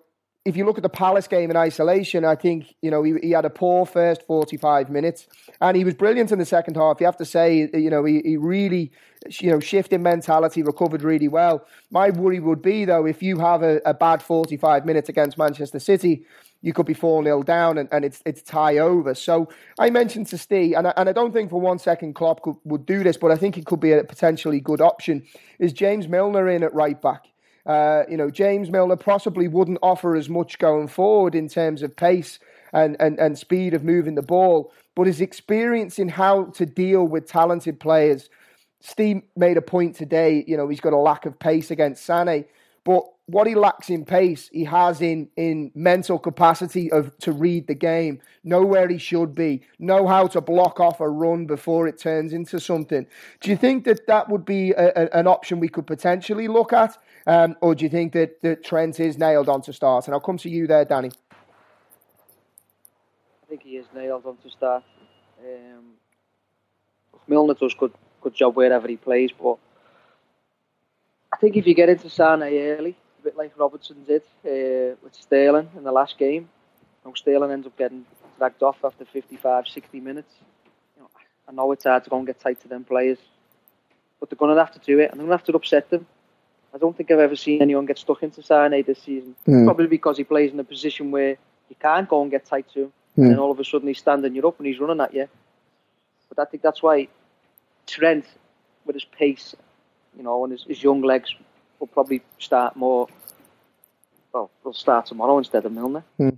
[0.46, 3.32] if you look at the Palace game in isolation, I think you know he, he
[3.32, 5.28] had a poor first forty five minutes,
[5.62, 7.00] and he was brilliant in the second half.
[7.00, 8.92] You have to say, you know, he, he really,
[9.40, 11.66] you know, shifted mentality, recovered really well.
[11.92, 15.38] My worry would be though, if you have a, a bad forty five minutes against
[15.38, 16.26] Manchester City,
[16.66, 19.14] you could be 4 0 down and, and it's it's tie over.
[19.14, 19.48] So
[19.78, 22.56] I mentioned to Steve, and I, and I don't think for one second Klopp could,
[22.64, 25.24] would do this, but I think it could be a potentially good option.
[25.60, 27.28] Is James Milner in at right back?
[27.68, 31.96] Uh, you know, James Milner possibly wouldn't offer as much going forward in terms of
[31.96, 32.40] pace
[32.74, 37.08] and, and, and speed of moving the ball, but his experience in how to deal
[37.08, 38.28] with talented players.
[38.82, 42.46] Steve made a point today, you know, he's got a lack of pace against Sané,
[42.84, 47.66] but what he lacks in pace, he has in in mental capacity of to read
[47.66, 51.88] the game, know where he should be, know how to block off a run before
[51.88, 53.08] it turns into something.
[53.42, 56.72] Do you think that that would be a, a, an option we could potentially look
[56.72, 60.06] at, um, or do you think that, that Trent is nailed on to start?
[60.06, 61.12] And I'll come to you there, Danny.
[63.44, 64.84] I think he is nailed on to start.
[65.40, 65.94] Um,
[67.28, 69.58] Milner does good good job wherever he plays, but
[71.34, 75.70] I think if you get into Sané early bit like Robertson did uh, with Sterling
[75.76, 76.48] in the last game.
[77.04, 78.06] You know, Sterling ends up getting
[78.38, 80.34] dragged off after 55, 60 minutes.
[80.96, 81.10] You know,
[81.50, 83.18] I know it's hard to go and get tight to them players,
[84.20, 85.90] but they're going to have to do it, and they're going to have to upset
[85.90, 86.06] them.
[86.74, 89.36] I don't think I've ever seen anyone get stuck into Sané this season.
[89.48, 89.66] Mm.
[89.66, 91.38] Probably because he plays in a position where
[91.70, 93.30] you can't go and get tight to him, mm.
[93.32, 95.28] and all of a sudden he's standing you up and he's running at you.
[96.30, 97.08] But I think that's why
[97.88, 98.26] Trent,
[98.86, 99.56] with his pace,
[100.16, 101.34] you know, and his, his young legs,
[101.80, 103.08] will probably start more.
[104.34, 106.04] Well, we'll start tomorrow instead of Milner.
[106.18, 106.30] Hmm.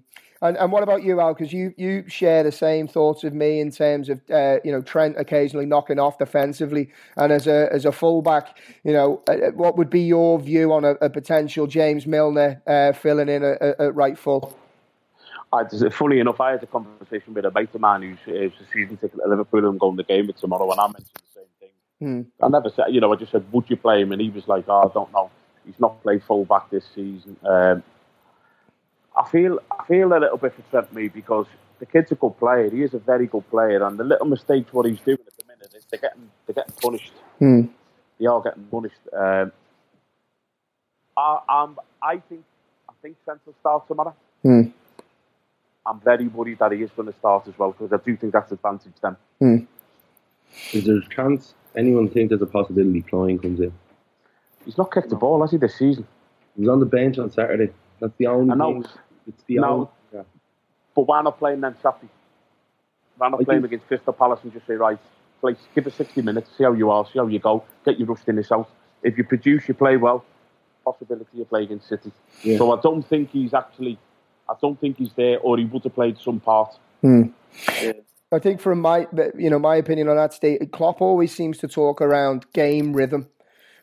[0.41, 1.33] And, and what about you, Al?
[1.33, 4.81] Because you, you share the same thoughts of me in terms of uh, you know
[4.81, 9.51] Trent occasionally knocking off defensively, and as a as a fullback, you know uh, uh
[9.53, 13.95] what would be your view on a, a potential James Milner uh, filling in at
[13.95, 14.55] right full?
[15.53, 18.71] I, funny enough, I had a conversation with a mate of mine who's, who's a
[18.71, 21.09] season ticket at Liverpool and going to the game with tomorrow, and I mentioned
[21.99, 22.21] Hmm.
[22.41, 24.11] I never said, you know, I just said, would you play him?
[24.11, 25.31] And he was like, oh, I don't know.
[25.65, 27.35] He's not played full back this season.
[27.43, 27.83] Um,
[29.15, 31.47] I feel I feel a little bit for Trent me because
[31.79, 32.69] the kid's a good player.
[32.69, 35.43] He is a very good player, and the little mistakes what he's doing at the
[35.47, 37.13] minute is they're getting they're getting punished.
[37.39, 37.61] Hmm.
[38.19, 39.01] They are getting punished.
[39.11, 39.51] Um,
[41.17, 42.43] I, I'm, I think
[42.87, 44.15] I think Trent will start tomorrow.
[44.43, 44.61] Hmm.
[45.85, 48.33] I'm very worried that he is going to start as well because I do think
[48.33, 49.17] that's advantage them.
[49.39, 49.57] Hmm.
[50.73, 53.71] Is there a chance anyone think there's a possibility Clyne comes in?
[54.65, 56.05] He's not kicked the ball, has he, this season?
[56.55, 57.71] He was on the bench on Saturday.
[58.01, 58.81] That's the only I know.
[58.81, 58.91] Thing.
[59.27, 59.67] It's the no.
[59.67, 59.87] only.
[60.13, 60.21] Yeah.
[60.95, 62.11] But why not playing then Saturday?
[63.17, 63.73] Why not I playing think...
[63.73, 64.99] against Crystal Palace and just say, right,
[65.39, 68.07] play, give us 60 minutes, see how you are, see how you go, get your
[68.07, 68.69] rustiness out.
[69.03, 70.25] If you produce, you play well,
[70.83, 72.11] possibility of playing against City.
[72.43, 72.57] Yeah.
[72.57, 73.97] So I don't think he's actually,
[74.49, 76.75] I don't think he's there, or he would have played some part.
[77.01, 77.23] Hmm.
[77.81, 77.93] Yeah.
[78.31, 81.67] I think from my you know my opinion on that state, Klopp always seems to
[81.67, 83.27] talk around game rhythm,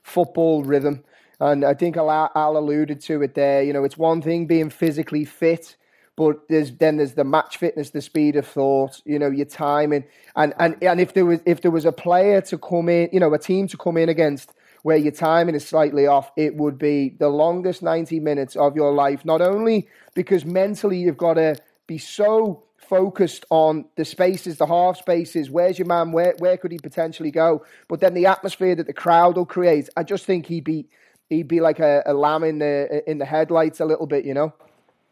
[0.02, 1.02] football rhythm,
[1.40, 3.62] and I think Al, Al alluded to it there.
[3.62, 5.76] You know, it's one thing being physically fit,
[6.14, 10.04] but there's then there's the match fitness, the speed of thought, you know, your timing,
[10.37, 13.20] and and and if there was if there was a player to come in, you
[13.20, 14.52] know, a team to come in against
[14.83, 18.92] where your timing is slightly off, it would be the longest ninety minutes of your
[18.92, 19.24] life.
[19.24, 24.99] Not only because mentally you've got to be so focused on the spaces, the half
[24.99, 25.51] spaces.
[25.51, 26.12] Where's your man?
[26.12, 27.64] Where where could he potentially go?
[27.88, 29.88] But then the atmosphere that the crowd will create.
[29.97, 30.87] I just think he'd be
[31.31, 34.35] he'd be like a, a lamb in the in the headlights a little bit, you
[34.35, 34.53] know.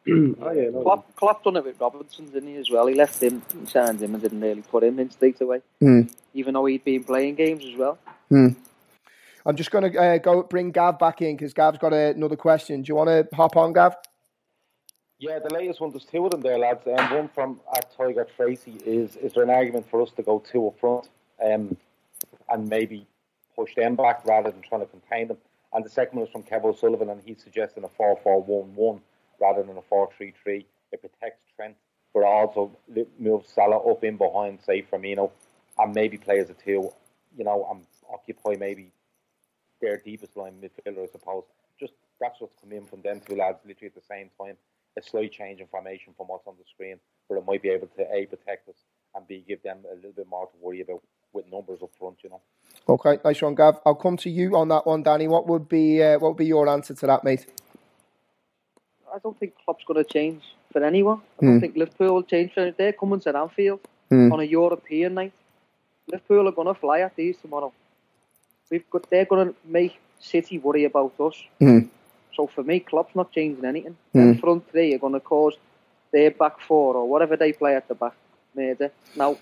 [0.08, 0.82] oh, yeah, no.
[0.82, 2.88] Klopp, Klopp done it with Robertson, didn't he, as well?
[2.88, 6.12] He left him, he signed him and didn't really put him in straight away, mm.
[6.35, 7.98] even though he'd been playing games as well.
[8.28, 8.56] Mm.
[9.46, 12.37] I'm just going to uh, go bring Gav back in because Gav's got a, another
[12.37, 12.82] question.
[12.82, 13.94] Do you want to hop on, Gav?
[15.22, 15.92] Yeah, the latest one.
[15.92, 16.85] There's two of them there, lads.
[16.85, 20.22] And um, one from at Tiger Tracy is: Is there an argument for us to
[20.24, 21.76] go two up front, um,
[22.48, 23.06] and maybe
[23.54, 25.37] push them back rather than trying to contain them?
[25.72, 29.00] And the second one is from Kev O'Sullivan, and he's suggesting a four-four-one-one
[29.40, 30.66] rather than a four-three-three.
[30.90, 31.76] It protects Trent,
[32.12, 32.76] but also
[33.20, 35.30] moves Salah up in behind, say Firmino,
[35.78, 36.90] and maybe play as a two.
[37.38, 38.90] You know, and occupy maybe
[39.80, 41.44] their deepest line midfielder, I suppose.
[41.78, 44.56] Just that's what's come in from them two lads, literally at the same time
[44.98, 47.87] a slight change in formation from what's on the screen, but it might be able
[47.88, 48.76] to a protect us
[49.14, 51.02] and b give them a little bit more to worry about
[51.33, 52.18] with numbers up front.
[52.22, 52.40] You know.
[52.88, 53.81] Okay, nice one, Gav.
[53.87, 55.28] I'll come to you on that one, Danny.
[55.28, 57.46] What would be uh, what would be your answer to that, mate?
[59.14, 61.20] I don't think Klopp's going to change for anyone.
[61.38, 61.61] I don't mm.
[61.61, 64.33] think Liverpool will change for They're coming to Anfield mm.
[64.33, 65.35] on a European night.
[66.07, 67.72] Liverpool are going to fly at these tomorrow.
[68.70, 71.35] We've got they're going to make City worry about us.
[71.61, 71.88] Mm.
[72.36, 73.96] So for me, Klopp's not changing anything.
[74.14, 74.34] Mm.
[74.34, 75.54] The front three are going to cause
[76.12, 78.14] their back four or whatever they play at the back
[78.54, 78.90] murder.
[79.16, 79.36] Now,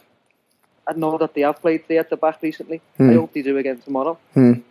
[0.86, 2.80] I know that they have played three at the back recently.
[2.98, 3.16] I Mm.
[3.16, 4.62] hope they do again tomorrow Mm.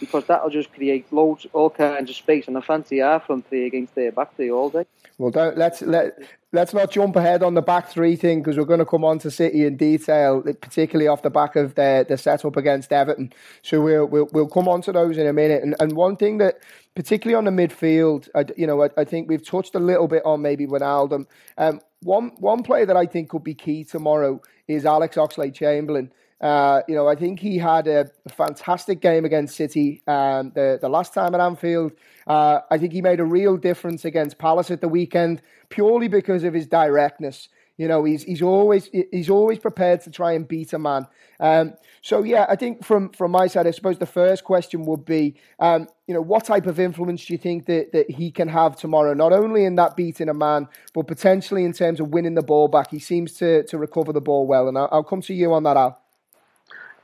[0.00, 2.48] Because that'll just create loads, all kinds of space.
[2.48, 4.84] And I fancy our front three against their back three all day.
[5.18, 6.18] Well, let's let
[6.52, 9.18] let's not jump ahead on the back three thing because we're going to come on
[9.20, 13.32] to City in detail, particularly off the back of their the setup against Everton.
[13.62, 15.62] So we'll we'll, we'll come on to those in a minute.
[15.62, 16.60] And and one thing that
[16.94, 20.24] particularly on the midfield, I, you know, I, I think we've touched a little bit
[20.24, 21.26] on maybe Wijnaldum.
[21.56, 26.12] Um, one one player that I think could be key tomorrow is Alex Oxlade Chamberlain.
[26.40, 30.88] Uh, you know, I think he had a fantastic game against City um, the the
[30.88, 31.92] last time at Anfield.
[32.26, 36.44] Uh, I think he made a real difference against Palace at the weekend, purely because
[36.44, 37.48] of his directness.
[37.76, 41.06] You know, he's he's always he's always prepared to try and beat a man.
[41.40, 45.04] Um, so yeah, I think from from my side, I suppose the first question would
[45.04, 48.48] be, um, you know, what type of influence do you think that that he can
[48.48, 49.14] have tomorrow?
[49.14, 52.68] Not only in that beating a man, but potentially in terms of winning the ball
[52.68, 52.90] back.
[52.90, 55.64] He seems to to recover the ball well, and I'll, I'll come to you on
[55.64, 56.00] that, Al.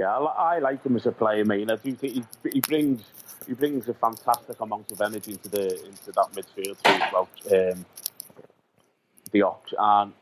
[0.00, 1.70] Yeah, I, I like him as a player, mate.
[1.70, 3.02] I do think he, he brings
[3.46, 7.28] he brings a fantastic amount of energy into the into that midfield too as well.
[7.52, 7.84] Um,
[9.30, 10.12] the ox and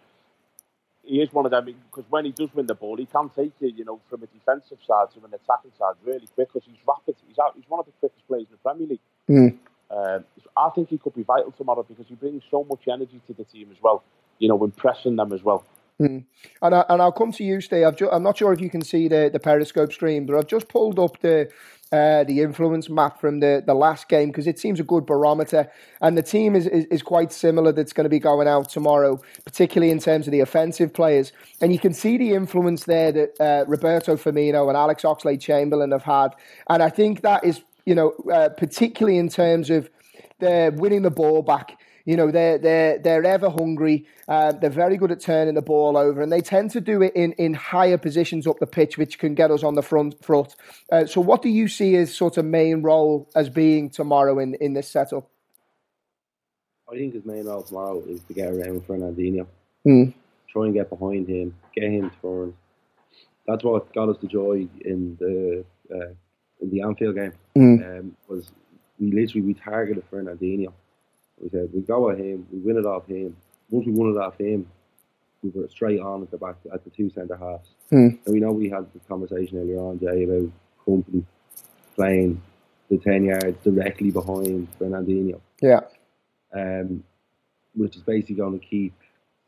[1.04, 3.52] he is one of them because when he does win the ball, he can take
[3.60, 6.80] it, you know, from a defensive side to an attacking side really quick because he's
[6.86, 7.16] rapid.
[7.26, 9.00] He's out, he's one of the quickest players in the Premier League.
[9.28, 9.58] Mm.
[9.90, 10.24] Um,
[10.56, 13.44] I think he could be vital tomorrow because he brings so much energy to the
[13.44, 14.02] team as well.
[14.38, 15.64] You know, impressing them as well.
[16.02, 16.24] Mm.
[16.62, 17.86] And, I, and I'll come to you, Steve.
[17.86, 20.46] I've ju- I'm not sure if you can see the, the Periscope stream, but I've
[20.46, 21.50] just pulled up the
[21.92, 25.70] uh, the influence map from the, the last game because it seems a good barometer.
[26.00, 29.20] And the team is, is, is quite similar that's going to be going out tomorrow,
[29.44, 31.32] particularly in terms of the offensive players.
[31.60, 35.92] And you can see the influence there that uh, Roberto Firmino and Alex Oxlade Chamberlain
[35.92, 36.28] have had.
[36.70, 39.90] And I think that is, you know, uh, particularly in terms of
[40.38, 41.78] the winning the ball back.
[42.04, 44.06] You know, they're they're they're ever hungry.
[44.28, 47.14] Uh, they're very good at turning the ball over, and they tend to do it
[47.14, 50.54] in, in higher positions up the pitch, which can get us on the front foot.
[50.90, 54.54] Uh, so, what do you see as sort of main role as being tomorrow in,
[54.54, 55.28] in this setup?
[56.90, 59.46] I think his main role tomorrow is to get around Fernandinho,
[59.86, 60.12] Mm.
[60.48, 62.54] try and get behind him, get him turned.
[63.46, 66.12] That's what got us the joy in the uh,
[66.60, 67.32] in the Anfield game.
[67.56, 67.98] Mm.
[68.00, 68.50] Um, was
[69.00, 70.72] we literally we targeted Fernandinho.
[71.42, 73.36] We said we go at him, we win it off him.
[73.70, 74.66] Once we won it off him,
[75.42, 77.68] we were straight on at the back at the two centre halves.
[77.90, 78.18] Mm.
[78.24, 80.50] And we know we had the conversation earlier on, Jay, about
[80.86, 81.24] Kompany
[81.96, 82.40] playing
[82.88, 85.80] the ten yards directly behind Fernandinho Yeah.
[86.54, 87.02] um,
[87.74, 88.94] which is basically going to keep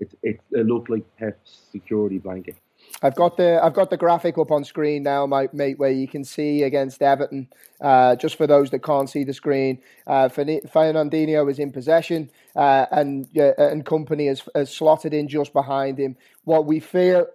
[0.01, 0.41] it, it.
[0.51, 2.57] It looked like Pep's security blanket.
[3.03, 6.09] I've got the I've got the graphic up on screen now, my mate, where you
[6.09, 7.49] can see against Everton.
[7.81, 12.87] Uh, just for those that can't see the screen, uh, Fernandinho is in possession, uh,
[12.91, 16.17] and uh, and Kompany has, has slotted in just behind him.
[16.45, 17.27] What we feel,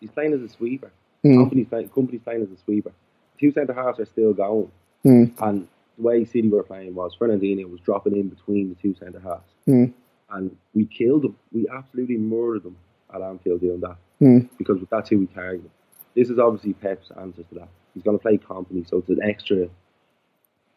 [0.00, 0.90] He's playing as a sweeper.
[1.24, 1.36] Mm.
[1.48, 2.90] Kompany's, playing, Kompany's playing as a sweeper.
[3.38, 4.70] Two centre halves are still going,
[5.06, 5.32] Mm.
[5.40, 9.20] and the way City were playing was Fernandinho was dropping in between the two centre
[9.20, 9.92] halves, Mm.
[10.30, 11.36] and we killed them.
[11.52, 12.76] We absolutely murdered them
[13.14, 14.48] at Anfield doing that Mm.
[14.56, 15.70] because that's who we targeted.
[16.14, 17.68] This is obviously Pep's answer to that.
[17.94, 19.68] He's going to play Kompany, so it's an extra.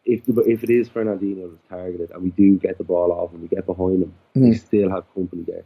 [0.04, 3.32] If the, if it is Fernandinho that's targeted and we do get the ball off
[3.32, 4.58] and we get behind him, we Mm.
[4.58, 5.64] still have Kompany there.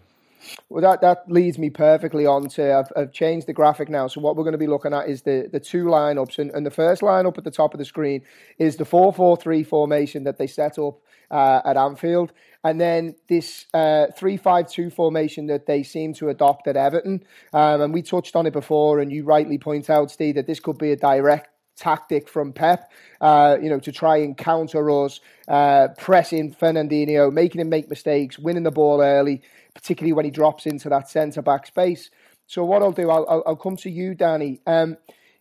[0.68, 4.07] Well, that, that leads me perfectly on to I've, I've changed the graphic now.
[4.07, 6.64] So what we're going to be looking at is the, the two lineups, and, and
[6.64, 8.22] the first lineup at the top of the screen
[8.59, 10.98] is the four four three formation that they set up
[11.31, 12.33] uh, at Anfield,
[12.64, 17.22] and then this uh, three five two formation that they seem to adopt at Everton.
[17.53, 20.61] Um, and we touched on it before, and you rightly point out, Steve, that this
[20.61, 22.90] could be a direct tactic from Pep,
[23.22, 28.38] uh, you know, to try and counter us, uh, pressing Fernandinho, making him make mistakes,
[28.38, 29.40] winning the ball early,
[29.75, 32.11] particularly when he drops into that centre back space.
[32.47, 34.61] So what I'll do, I'll, I'll, I'll come to you, Danny.
[34.67, 34.97] Um,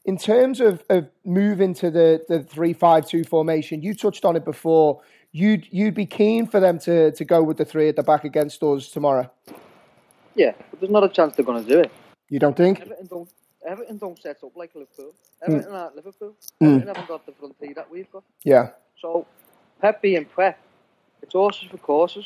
[0.05, 4.35] in terms of, of moving to the, the three five two formation, you touched on
[4.35, 5.01] it before.
[5.31, 8.23] You'd you'd be keen for them to, to go with the three at the back
[8.23, 9.29] against us tomorrow.
[10.35, 11.91] Yeah, but there's not a chance they're going to do it.
[12.29, 12.81] You don't think?
[12.81, 13.29] Everton don't,
[13.67, 15.13] Everton don't set up like Liverpool.
[15.45, 16.35] Everton aren't Liverpool.
[16.61, 16.67] Mm.
[16.67, 18.23] Everton haven't got the front three that we've got.
[18.43, 18.69] Yeah.
[18.99, 19.27] So,
[19.81, 20.59] Pep being Pep,
[21.21, 22.25] it's horses for courses.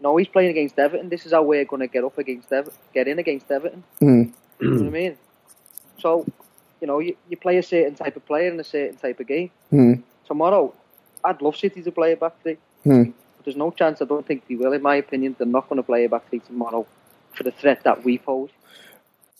[0.00, 1.08] No, he's playing against Everton.
[1.08, 3.84] This is how we're going to get up against Everton, get in against Everton.
[4.00, 4.32] Mm.
[4.58, 5.18] You know what I mean?
[5.98, 6.24] So,
[6.80, 9.26] you know, you, you play a certain type of player in a certain type of
[9.26, 9.50] game.
[9.70, 10.02] Mm.
[10.26, 10.72] Tomorrow,
[11.22, 12.56] I'd love City to play a back three.
[12.86, 13.12] Mm.
[13.36, 14.72] But there's no chance, I don't think they will.
[14.72, 16.86] In my opinion, they're not going to play a back three tomorrow
[17.34, 18.48] for the threat that we pose.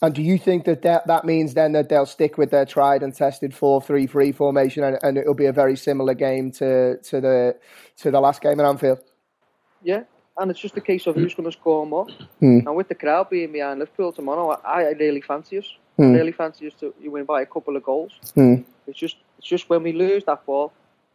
[0.03, 3.03] And do you think that, that that means then that they'll stick with their tried
[3.03, 6.99] and tested four three three formation, and, and it'll be a very similar game to
[6.99, 7.57] to the
[7.99, 8.99] to the last game at Anfield?
[9.83, 10.03] Yeah,
[10.39, 12.07] and it's just a case of who's going to score more.
[12.43, 12.66] Mm.
[12.66, 15.72] And with the crowd being behind Liverpool tomorrow, I, I really fancy us.
[15.99, 16.14] Mm.
[16.14, 18.12] I really fancy us to win by a couple of goals.
[18.37, 18.64] Mm.
[18.87, 20.72] It's just it's just when we lose that ball,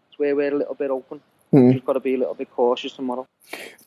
[0.09, 1.21] it's where we're a little bit open.
[1.53, 1.73] Mm.
[1.73, 3.27] We've got to be a little bit cautious tomorrow.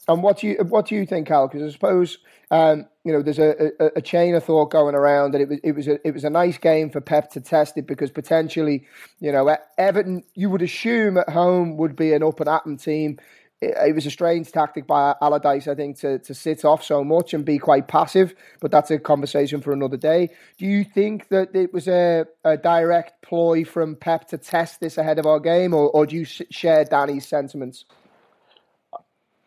[0.07, 1.49] And what do you what do you think, Al?
[1.49, 2.19] Because I suppose
[2.51, 5.59] um, you know there's a, a, a, chain of thought going around that it was
[5.65, 8.87] it was a, it was a nice game for Pep to test it because potentially
[9.21, 13.19] you know Everton you would assume at home would be an up and at team
[13.65, 17.35] it, was a strange tactic by Allardyce, I think, to, to sit off so much
[17.35, 18.35] and be quite passive.
[18.61, 20.31] But that's a conversation for another day.
[20.59, 24.99] Do you think that it was a, a direct ploy from Pep to test this
[24.99, 27.85] ahead of our game, or, or do you share Danny's sentiments?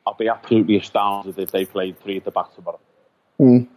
[0.05, 2.79] I'll be absolutely astounded if they played three at the back tomorrow.
[3.39, 3.67] Mm.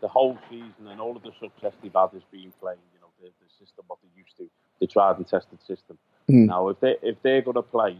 [0.00, 3.08] The whole season and all of the success they've had has been playing, you know,
[3.20, 5.96] the, the system what they used to, the tried and tested system.
[6.28, 6.46] Mm.
[6.46, 7.96] Now, if they if they're going to play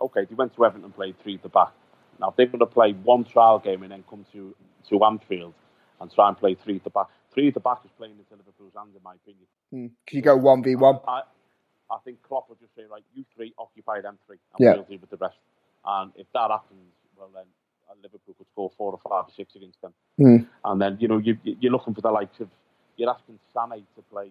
[0.00, 1.72] okay, they went to Everton and played three at the back.
[2.20, 4.54] Now, if they're going to play one trial game and then come to,
[4.88, 5.54] to Anfield
[6.00, 8.30] and try and play three at the back, three at the back is playing into
[8.32, 9.46] Liverpool's hands, in my opinion.
[9.72, 9.90] Mm.
[10.06, 11.02] Can you go 1v1?
[11.06, 11.22] I,
[11.90, 14.74] I think Klopp would just say, right, you three occupy them three, and yeah.
[14.74, 15.38] we'll deal with the rest.
[15.84, 17.44] And if that happens, well, then
[17.88, 19.92] uh, Liverpool could score four or five or six against them.
[20.18, 20.46] Mm.
[20.64, 22.48] And then, you know, you, you're looking for the likes of,
[22.96, 24.30] you're asking Sané to play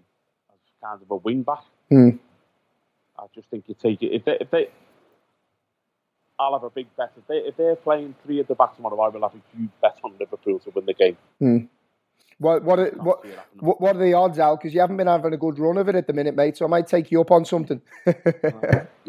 [0.51, 1.63] as kind of a wing back.
[1.91, 2.20] Mm.
[3.18, 4.13] I just think you take it.
[4.13, 4.68] If they, if they,
[6.40, 7.12] I'll have a big bet.
[7.18, 9.72] If, they, if they're playing three at the back tomorrow, I will have a huge
[9.82, 11.18] bet on Liverpool to win the game.
[11.40, 11.58] Hmm.
[12.40, 13.26] What what are, what,
[13.60, 14.58] what what are the odds, Al?
[14.58, 16.56] Because you haven't been having a good run of it at the minute, mate.
[16.56, 17.82] So I might take you up on something.
[18.06, 18.14] you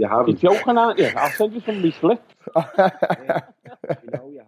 [0.09, 0.43] haven't.
[0.43, 1.09] You're joking, aren't you?
[1.15, 2.35] I'll send you some of these slips.
[2.57, 3.41] yeah,
[4.03, 4.43] you know you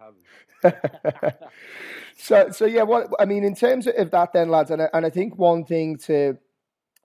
[0.63, 1.35] haven't.
[2.17, 5.05] so so yeah, what I mean in terms of that, then, lads, and I, and
[5.05, 6.39] I think one thing to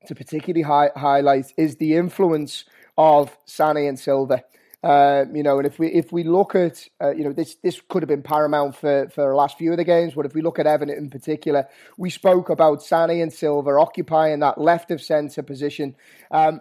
[0.06, 2.64] to particularly hi- highlight is the influence
[2.96, 4.42] of Sané and Silva.
[4.82, 7.80] Uh, you know, and if we if we look at uh, you know this this
[7.88, 10.42] could have been paramount for for the last few of the games, but if we
[10.42, 11.66] look at Everton in particular,
[11.96, 15.96] we spoke about Sané and Silva occupying that left of centre position.
[16.30, 16.60] Um,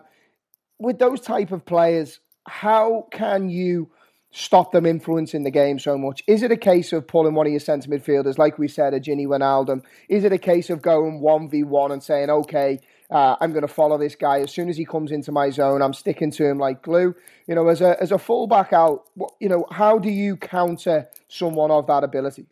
[0.80, 3.92] with those type of players, how can you
[4.32, 6.24] stop them influencing the game so much?
[6.28, 9.00] Is it a case of pulling one of your centre midfielders, like we said, a
[9.00, 9.82] Gini Wijnaldum?
[10.10, 12.80] Is it a case of going one v one and saying, okay?
[13.10, 15.82] Uh, I'm going to follow this guy as soon as he comes into my zone.
[15.82, 17.16] I'm sticking to him like glue.
[17.48, 21.08] You know, as a as a fullback out, what, you know, how do you counter
[21.28, 22.48] someone of that ability?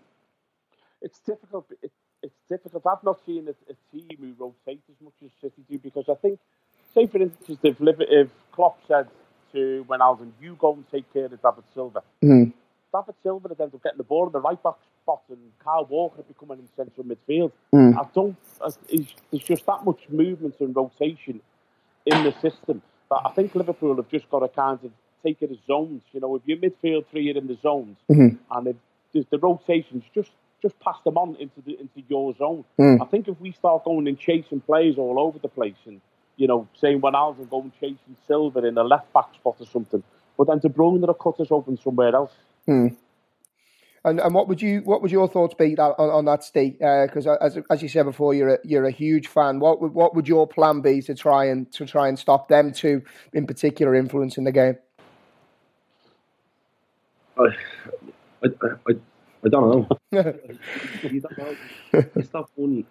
[1.02, 1.66] It's difficult.
[1.82, 1.92] It,
[2.22, 2.86] it's difficult.
[2.86, 6.16] I've not seen a, a, team who rotate as much as City do because I
[6.16, 6.40] think,
[6.94, 9.08] say for instance, if if Klopp said
[9.54, 12.54] to Wijnaldum, "You go and take care of David Silva," mm.
[12.94, 15.86] David Silva would end up getting the ball in the right back spot and Kyle
[15.86, 17.52] Walker would be in central midfield.
[17.74, 17.98] Mm.
[17.98, 18.36] I don't.
[18.90, 21.42] There's just that much movement and rotation
[22.06, 24.92] in the system that I think Liverpool have just got to kind of
[25.24, 26.04] take it as zones.
[26.12, 28.36] You know, if your midfield three are in the zones mm-hmm.
[28.52, 28.76] and if
[29.14, 30.32] the, the rotations just
[30.62, 32.64] just pass them on into the into your zone.
[32.80, 33.02] Mm.
[33.02, 36.00] I think if we start going and chasing players all over the place and
[36.38, 40.04] you know saying Wijnaldum going chasing Silva in the left back spot or something,
[40.38, 42.34] but then De Bruyne are cut us open somewhere else.
[42.68, 42.96] Mm.
[44.06, 46.78] And and what would you what would your thoughts be on, on that state?
[46.80, 49.60] Because uh, as as you said before, you're a, you're a huge fan.
[49.60, 52.74] What would what would your plan be to try and to try and stop them
[52.74, 53.02] two
[53.32, 54.78] in particular influencing the game?
[57.38, 57.44] I
[58.44, 58.48] I,
[58.90, 58.94] I,
[59.46, 59.88] I don't know.
[61.04, 61.56] you don't know.
[62.16, 62.86] You stop one,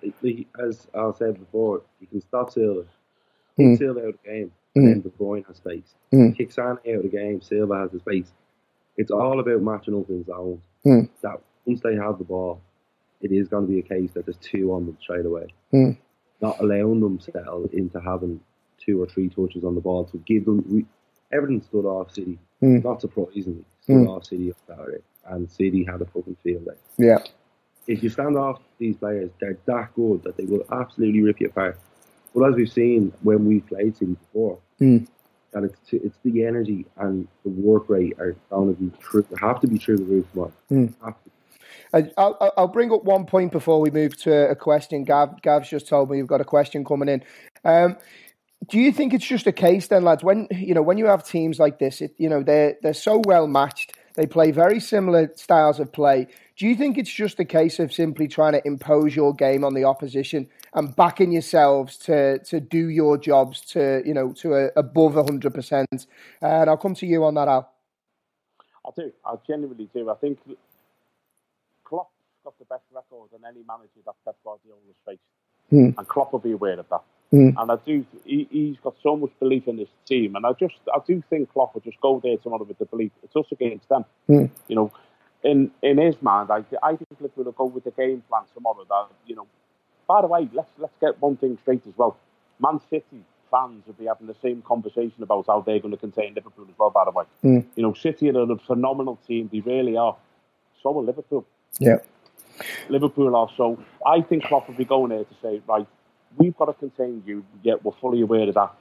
[0.66, 2.84] as I said before, you can stop Silva.
[3.58, 3.76] Mm.
[3.76, 4.76] Silva out of the game, Mm.
[4.76, 5.94] and then De Bruyne has space.
[6.14, 6.34] Mm.
[6.34, 8.32] Kick Sané out of the game, Silva has the space.
[8.96, 10.62] It's all about matching up in zones.
[10.86, 11.08] Mm.
[11.22, 12.60] That once they have the ball,
[13.20, 15.46] it is going to be a case that there's two on them straight away.
[15.72, 15.96] Mm.
[16.40, 18.40] Not allowing them to settle into having
[18.84, 20.64] two or three touches on the ball to give them.
[20.68, 20.84] We,
[21.32, 22.38] everything stood off City.
[22.62, 22.82] Mm.
[22.84, 24.08] Not surprisingly, stood Mm.
[24.08, 26.72] off City on Saturday, and City had a fucking field day.
[26.98, 27.18] Yeah.
[27.86, 31.48] If you stand off these players, they're that good that they will absolutely rip you
[31.48, 31.78] apart.
[32.34, 34.58] But as we've seen when we played City before,
[35.52, 39.60] That it's it's the energy and the work rate are going to be true, have
[39.60, 40.52] to be through the roof tomorrow.
[40.70, 40.94] Mm.
[41.94, 45.04] I'll, I'll bring up one point before we move to a question.
[45.04, 47.22] Gav, Gav's just told me you've got a question coming in.
[47.64, 47.96] Um,
[48.68, 50.22] do you think it's just a case then, lads?
[50.22, 53.20] When you know when you have teams like this, it, you know they're they're so
[53.24, 53.96] well matched.
[54.14, 56.28] They play very similar styles of play.
[56.56, 59.74] Do you think it's just a case of simply trying to impose your game on
[59.74, 64.70] the opposition and backing yourselves to to do your jobs to you know to a,
[64.76, 66.06] above hundred percent?
[66.40, 67.70] And I'll come to you on that, Al.
[68.86, 69.12] I do.
[69.24, 70.10] I genuinely do.
[70.10, 70.38] I think
[71.84, 72.10] Klopp's
[72.44, 75.20] got the best record than any manager that Pep Guardiola's faced.
[75.72, 75.96] Mm.
[75.96, 77.02] and Klopp will be aware of that.
[77.32, 77.54] Mm.
[77.56, 80.74] And I do, he, he's got so much belief in this team, and I just,
[80.94, 83.88] I do think Klopp will just go there tomorrow with the belief it's us against
[83.88, 84.04] them.
[84.28, 84.50] Mm.
[84.68, 84.92] You know,
[85.42, 88.84] in in his mind, I, I think Liverpool will go with the game plan tomorrow.
[88.88, 89.46] That you know,
[90.06, 92.16] by the way, let's let's get one thing straight as well.
[92.60, 96.34] Man City fans will be having the same conversation about how they're going to contain
[96.34, 96.90] Liverpool as well.
[96.90, 97.64] By the way, Mm.
[97.76, 99.48] you know, City are a phenomenal team.
[99.52, 100.16] They really are.
[100.82, 101.44] So are Liverpool.
[101.78, 101.98] Yeah.
[102.88, 103.48] Liverpool are.
[103.56, 105.86] So I think Klopp will be going there to say, right,
[106.36, 107.44] we've got to contain you.
[107.62, 108.72] Yet we're fully aware of that.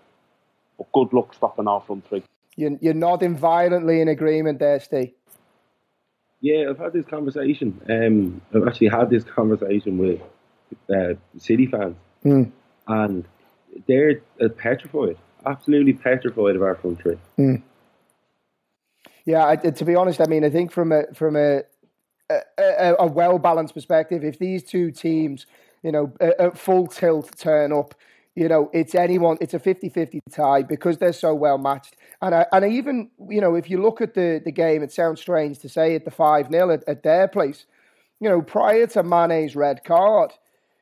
[0.77, 2.23] But good luck stopping our front three.
[2.55, 5.13] You're, you're nodding violently in agreement there, Steve.
[6.41, 7.79] Yeah, I've had this conversation.
[7.89, 10.21] Um, I've actually had this conversation with
[10.93, 11.95] uh, City fans,
[12.25, 12.51] Mm.
[12.87, 13.25] and
[13.87, 17.17] they're uh, petrified, absolutely petrified of our front three.
[19.25, 21.61] Yeah, I, to be honest, I mean, I think from a from a
[22.29, 25.45] a, a, a well balanced perspective, if these two teams,
[25.83, 27.95] you know, at full tilt turn up,
[28.35, 31.97] you know, it's anyone, it's a 50-50 tie because they're so well matched.
[32.21, 34.91] And I, and I even, you know, if you look at the the game, it
[34.91, 37.65] sounds strange to say at the five 0 at, at their place.
[38.19, 40.31] You know, prior to Mane's red card,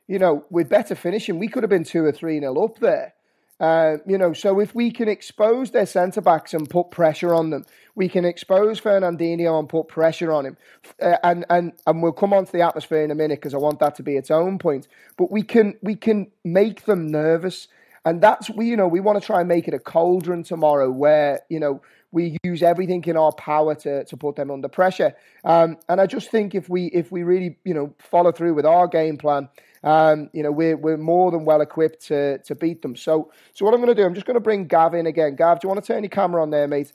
[0.06, 3.14] you know, with better finishing, we could have been two or three nil up there.
[3.60, 7.50] Uh, you know, so if we can expose their centre backs and put pressure on
[7.50, 10.56] them, we can expose Fernandinho and put pressure on him.
[11.00, 13.58] Uh, and and and we'll come on to the atmosphere in a minute because I
[13.58, 14.88] want that to be its own point.
[15.18, 17.68] But we can we can make them nervous,
[18.06, 20.90] and that's we you know we want to try and make it a cauldron tomorrow
[20.90, 21.82] where you know
[22.12, 25.14] we use everything in our power to to put them under pressure.
[25.44, 28.64] Um, and I just think if we if we really you know follow through with
[28.64, 29.50] our game plan.
[29.82, 32.96] Um, you know, we're we're more than well equipped to to beat them.
[32.96, 35.36] So so what I'm going to do, I'm just going to bring Gav in again.
[35.36, 36.92] Gav, do you want to turn your camera on there, mate?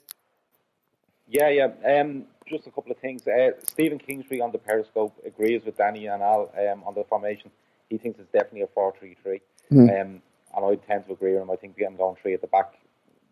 [1.28, 2.00] Yeah, yeah.
[2.00, 3.26] Um, just a couple of things.
[3.26, 7.50] Uh, Stephen Kingsley on the Periscope agrees with Danny and Al um, on the formation.
[7.90, 9.40] He thinks it's definitely a 4 3 3.
[9.72, 10.22] Um,
[10.56, 11.50] and I tend to agree with him.
[11.50, 12.74] I think them going three at the back,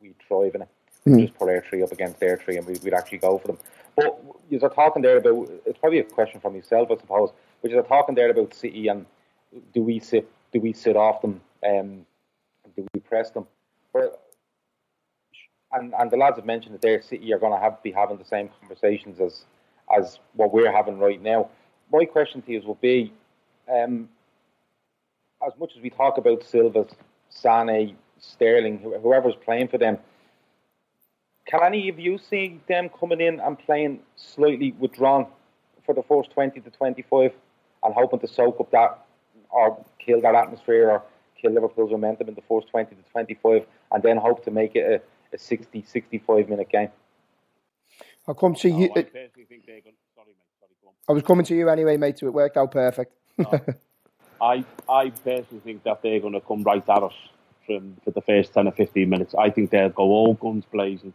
[0.00, 0.68] we thrive in it.
[1.06, 3.58] Just put our three up against their three and we, we'd actually go for them.
[3.96, 7.30] But you're talking there about, it's probably a question from yourself, I suppose,
[7.60, 9.04] but you're talking there about City and
[9.72, 11.40] do we sit do we sit off them?
[11.66, 12.06] Um,
[12.76, 13.46] do we press them?
[13.92, 14.20] But
[15.72, 18.18] and, and the lads have mentioned that their City are going to have be having
[18.18, 19.44] the same conversations as
[19.94, 21.50] as what we're having right now.
[21.92, 23.12] My question to you will be,
[23.70, 24.08] um,
[25.46, 26.86] as much as we talk about Silva,
[27.30, 29.98] Sané, Sterling, whoever's playing for them,
[31.46, 35.26] can any of you see them coming in and playing slightly withdrawn
[35.84, 37.32] for the first 20 to 25
[37.82, 39.03] and hoping to soak up that
[39.54, 41.02] or kill that atmosphere or
[41.40, 45.02] kill Liverpool's momentum in the first 20 to 25 and then hope to make it
[45.32, 46.88] a, a 60, 65 minute game?
[48.26, 48.90] I'll come to you.
[48.96, 49.96] I personally think they're going.
[50.14, 50.36] Sorry, mate.
[50.60, 50.90] Sorry, go.
[51.08, 52.18] I was coming to you anyway, mate.
[52.18, 53.12] So it worked out perfect.
[54.40, 57.12] I I personally think that they're going to come right at us
[57.66, 59.34] from for the first ten or fifteen minutes.
[59.38, 61.12] I think they'll go all guns blazing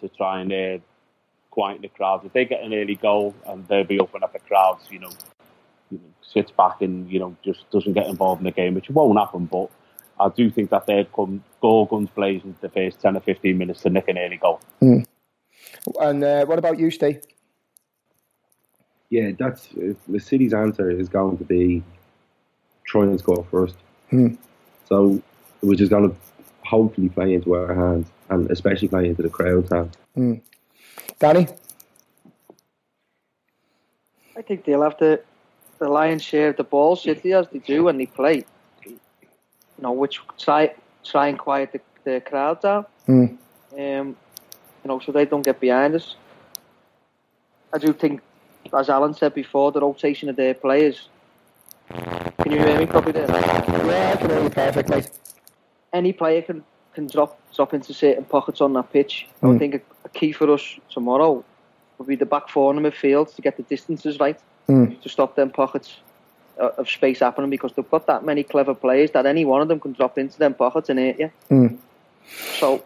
[0.00, 0.78] to try and uh,
[1.50, 2.24] quieten the crowds.
[2.26, 5.10] If they get an early goal and they'll be open up the crowds, you know,
[5.90, 8.90] you know, sits back and you know just doesn't get involved in the game, which
[8.90, 9.46] won't happen.
[9.46, 9.70] But
[10.18, 13.82] I do think that they'll come go guns blazing the first ten or fifteen minutes
[13.82, 14.60] to nick an early goal.
[16.00, 17.22] And uh, what about you, Steve?
[19.08, 21.82] Yeah, that's uh, the City's answer is going to be
[22.84, 23.76] try and score first.
[24.88, 25.22] So,
[25.60, 26.16] which is going to
[26.64, 29.96] hopefully play into our hands and especially play into the crowd's hands.
[31.18, 31.48] Danny?
[34.36, 35.22] I think they'll have the
[35.80, 38.44] the lion's share of the ball, City, as they do when they play.
[38.84, 38.98] You
[39.80, 40.72] know, which try
[41.02, 42.84] try and quiet the, the crowd down.
[43.08, 43.38] Mm.
[43.72, 44.16] Um,
[44.82, 46.16] you know, so they don't get behind us.
[47.72, 48.20] I do think,
[48.76, 51.08] as Alan said before, the rotation of their players.
[51.88, 53.26] Can you hear me properly there?
[53.28, 55.10] Yeah, I can hear you perfect, mate.
[55.92, 56.62] Any player can,
[56.94, 59.28] can drop drop into certain pockets on that pitch.
[59.42, 61.44] I think a, a key for us tomorrow
[62.00, 64.94] will be the back four in the midfield to get the distances right hmm.
[65.02, 65.98] to stop them pockets
[66.58, 69.68] uh, of space happening because they've got that many clever players that any one of
[69.68, 71.30] them can drop into them pockets and hit you.
[71.48, 71.66] Hmm.
[72.58, 72.82] So,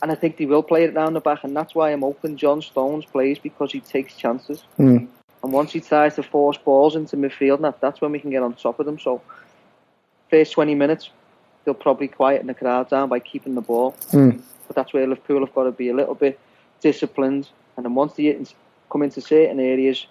[0.00, 2.36] and I think they will play it down the back, and that's why I'm hoping
[2.36, 4.60] John Stones plays because he takes chances.
[4.76, 5.06] Hmm.
[5.42, 8.44] And once he tries to force balls into midfield, that, that's when we can get
[8.44, 8.98] on top of them.
[9.00, 9.22] So,
[10.30, 11.10] first 20 minutes,
[11.64, 13.96] they'll probably quieten the crowd down by keeping the ball.
[14.68, 16.38] But that's where Liverpool have got to be a little bit
[16.80, 17.48] disciplined.
[17.80, 18.54] And then once they hit and
[18.90, 20.06] come into certain areas,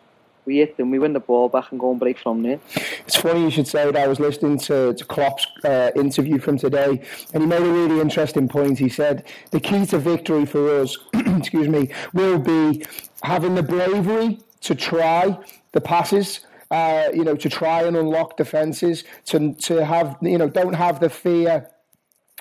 [0.45, 2.59] we hit them, we win the ball back and go and break from there.
[3.05, 3.95] It's funny you should say that.
[3.95, 8.01] I was listening to, to Klopp's uh, interview from today, and he made a really
[8.01, 8.79] interesting point.
[8.79, 12.83] He said the key to victory for us, excuse me, will be
[13.21, 15.37] having the bravery to try
[15.73, 16.39] the passes
[16.71, 20.99] uh, you know, to try and unlock defenses, to to have you know, don't have
[20.99, 21.67] the fear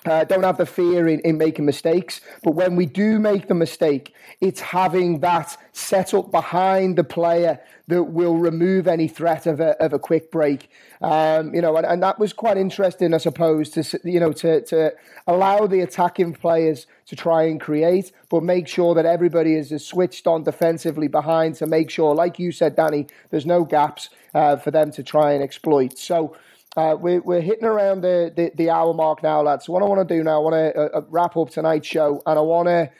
[0.05, 2.21] uh, don't have the fear in, in making mistakes.
[2.43, 7.59] But when we do make the mistake, it's having that set up behind the player
[7.87, 10.69] that will remove any threat of a, of a quick break.
[11.01, 14.61] Um, you know, and, and that was quite interesting, I suppose, to you know to,
[14.61, 14.93] to
[15.27, 20.27] allow the attacking players to try and create, but make sure that everybody is switched
[20.27, 24.71] on defensively behind to make sure, like you said, Danny, there's no gaps uh, for
[24.71, 25.97] them to try and exploit.
[25.97, 26.37] So.
[26.77, 29.65] Uh, we're, we're hitting around the, the, the, hour mark now, lads.
[29.65, 31.87] So what I want to do now, I want to uh, uh, wrap up tonight's
[31.87, 32.91] show, and I want to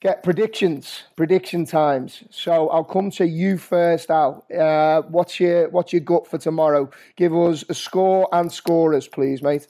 [0.00, 2.24] get predictions, prediction times.
[2.30, 4.44] So I'll come to you first, Al.
[4.52, 6.90] Uh, what's your what's your gut for tomorrow?
[7.16, 9.68] Give us a score and scorers, please, mate.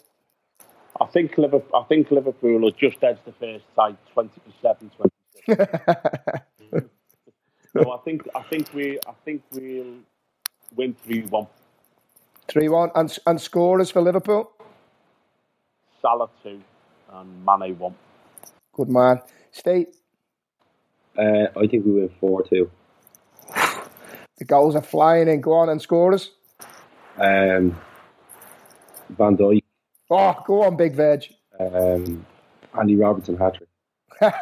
[1.01, 1.79] I think Liverpool.
[1.79, 5.15] I think Liverpool will just edge the first side, 27, 26.
[7.75, 9.97] no, I think I think we I think we'll
[10.75, 11.47] win three one.
[12.49, 12.91] 3 1.
[12.95, 14.51] And, and scorers for Liverpool?
[16.01, 16.61] Salah 2
[17.13, 17.95] and Mane 1.
[18.73, 19.21] Good man.
[19.51, 19.97] State?
[21.17, 22.71] Uh, I think we win 4 2.
[24.37, 25.41] The goals are flying in.
[25.41, 26.33] Go on and scorers?
[27.17, 27.81] Um,
[29.11, 29.63] Van Dijk.
[30.11, 31.25] Oh, go on, Big Veg.
[31.59, 32.27] Um,
[32.77, 33.69] Andy Robertson hat trick.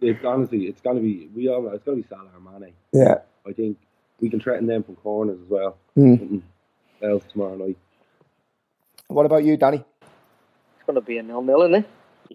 [0.00, 1.68] it's honestly, it's gonna be we all.
[1.68, 2.72] It's gonna be Salah or Mane.
[2.92, 3.76] Yeah, I think
[4.20, 5.76] we can threaten them from corners as well.
[5.96, 6.42] Mm.
[7.02, 7.76] Else tomorrow night.
[9.08, 9.84] What about you, Danny?
[10.02, 11.86] It's going to be a nil-nil, isn't it?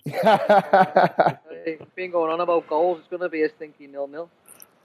[1.65, 2.99] it's been going on about goals.
[2.99, 4.29] It's going to be a stinky nil-nil.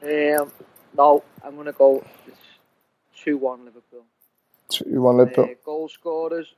[0.03, 0.53] Um,
[0.97, 2.05] no, I'm going to go.
[2.27, 2.37] It's
[3.23, 4.05] two-one Liverpool.
[4.69, 5.45] Two-one Liverpool.
[5.45, 6.55] Uh, goal scorers.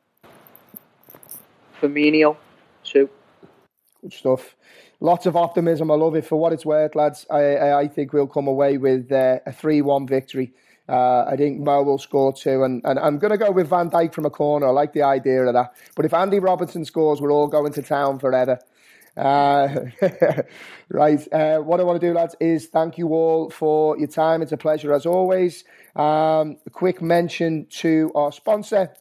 [1.80, 2.36] Firmino,
[2.84, 3.08] two.
[4.10, 4.56] Stuff
[5.00, 5.90] lots of optimism.
[5.90, 7.26] I love it for what it's worth, lads.
[7.30, 10.52] I, I think we'll come away with uh, a 3 1 victory.
[10.88, 13.90] Uh, I think Mo will score two, and, and I'm going to go with Van
[13.90, 14.68] Dijk from a corner.
[14.68, 15.74] I like the idea of that.
[15.94, 18.58] But if Andy Robertson scores, we're all going to town forever.
[19.14, 19.80] Uh,
[20.88, 21.30] right.
[21.30, 24.40] Uh, what I want to do, lads, is thank you all for your time.
[24.40, 25.64] It's a pleasure as always.
[25.94, 28.94] Um, a quick mention to our sponsor,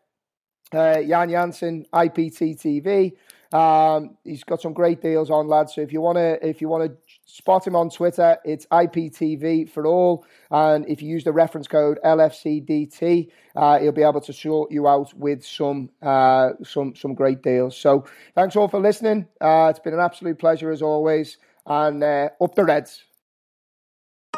[0.74, 3.14] uh, Jan Jansen, IPT TV.
[3.54, 5.76] Um, he's got some great deals on, lads.
[5.76, 9.70] So if you want to, if you want to spot him on Twitter, it's IPTV
[9.70, 10.26] for all.
[10.52, 14.88] And if you use the reference code LFCDT, uh, he'll be able to sort you
[14.88, 17.78] out with some uh, some some great deals.
[17.78, 19.28] So thanks all for listening.
[19.40, 21.38] Uh, it's been an absolute pleasure as always.
[21.66, 23.04] And uh, up the Reds.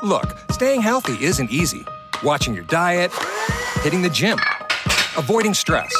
[0.01, 1.83] Look, staying healthy isn't easy.
[2.23, 3.11] Watching your diet,
[3.81, 4.39] hitting the gym,
[5.17, 5.93] avoiding stress.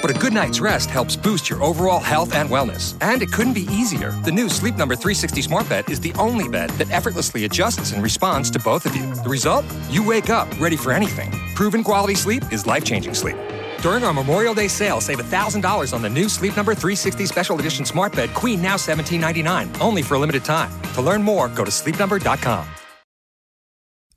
[0.00, 2.96] But a good night's rest helps boost your overall health and wellness.
[3.00, 4.12] And it couldn't be easier.
[4.24, 8.02] The new Sleep Number 360 Smart Bed is the only bed that effortlessly adjusts and
[8.02, 9.14] responds to both of you.
[9.14, 9.64] The result?
[9.90, 11.30] You wake up ready for anything.
[11.54, 13.36] Proven quality sleep is life changing sleep.
[13.82, 17.84] During our Memorial Day sale, save $1,000 on the new Sleep Number 360 Special Edition
[17.84, 20.70] Smart Bed, Queen now $17.99, only for a limited time.
[20.94, 22.66] To learn more, go to sleepnumber.com.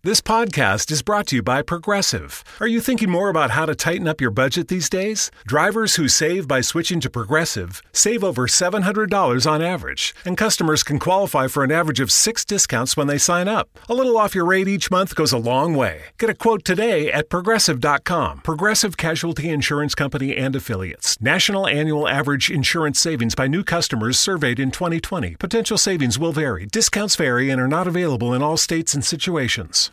[0.03, 2.43] This podcast is brought to you by Progressive.
[2.59, 5.29] Are you thinking more about how to tighten up your budget these days?
[5.45, 10.97] Drivers who save by switching to Progressive save over $700 on average, and customers can
[10.97, 13.69] qualify for an average of six discounts when they sign up.
[13.87, 16.05] A little off your rate each month goes a long way.
[16.17, 18.41] Get a quote today at progressive.com.
[18.41, 21.21] Progressive Casualty Insurance Company and Affiliates.
[21.21, 25.35] National annual average insurance savings by new customers surveyed in 2020.
[25.35, 26.65] Potential savings will vary.
[26.65, 29.90] Discounts vary and are not available in all states and situations.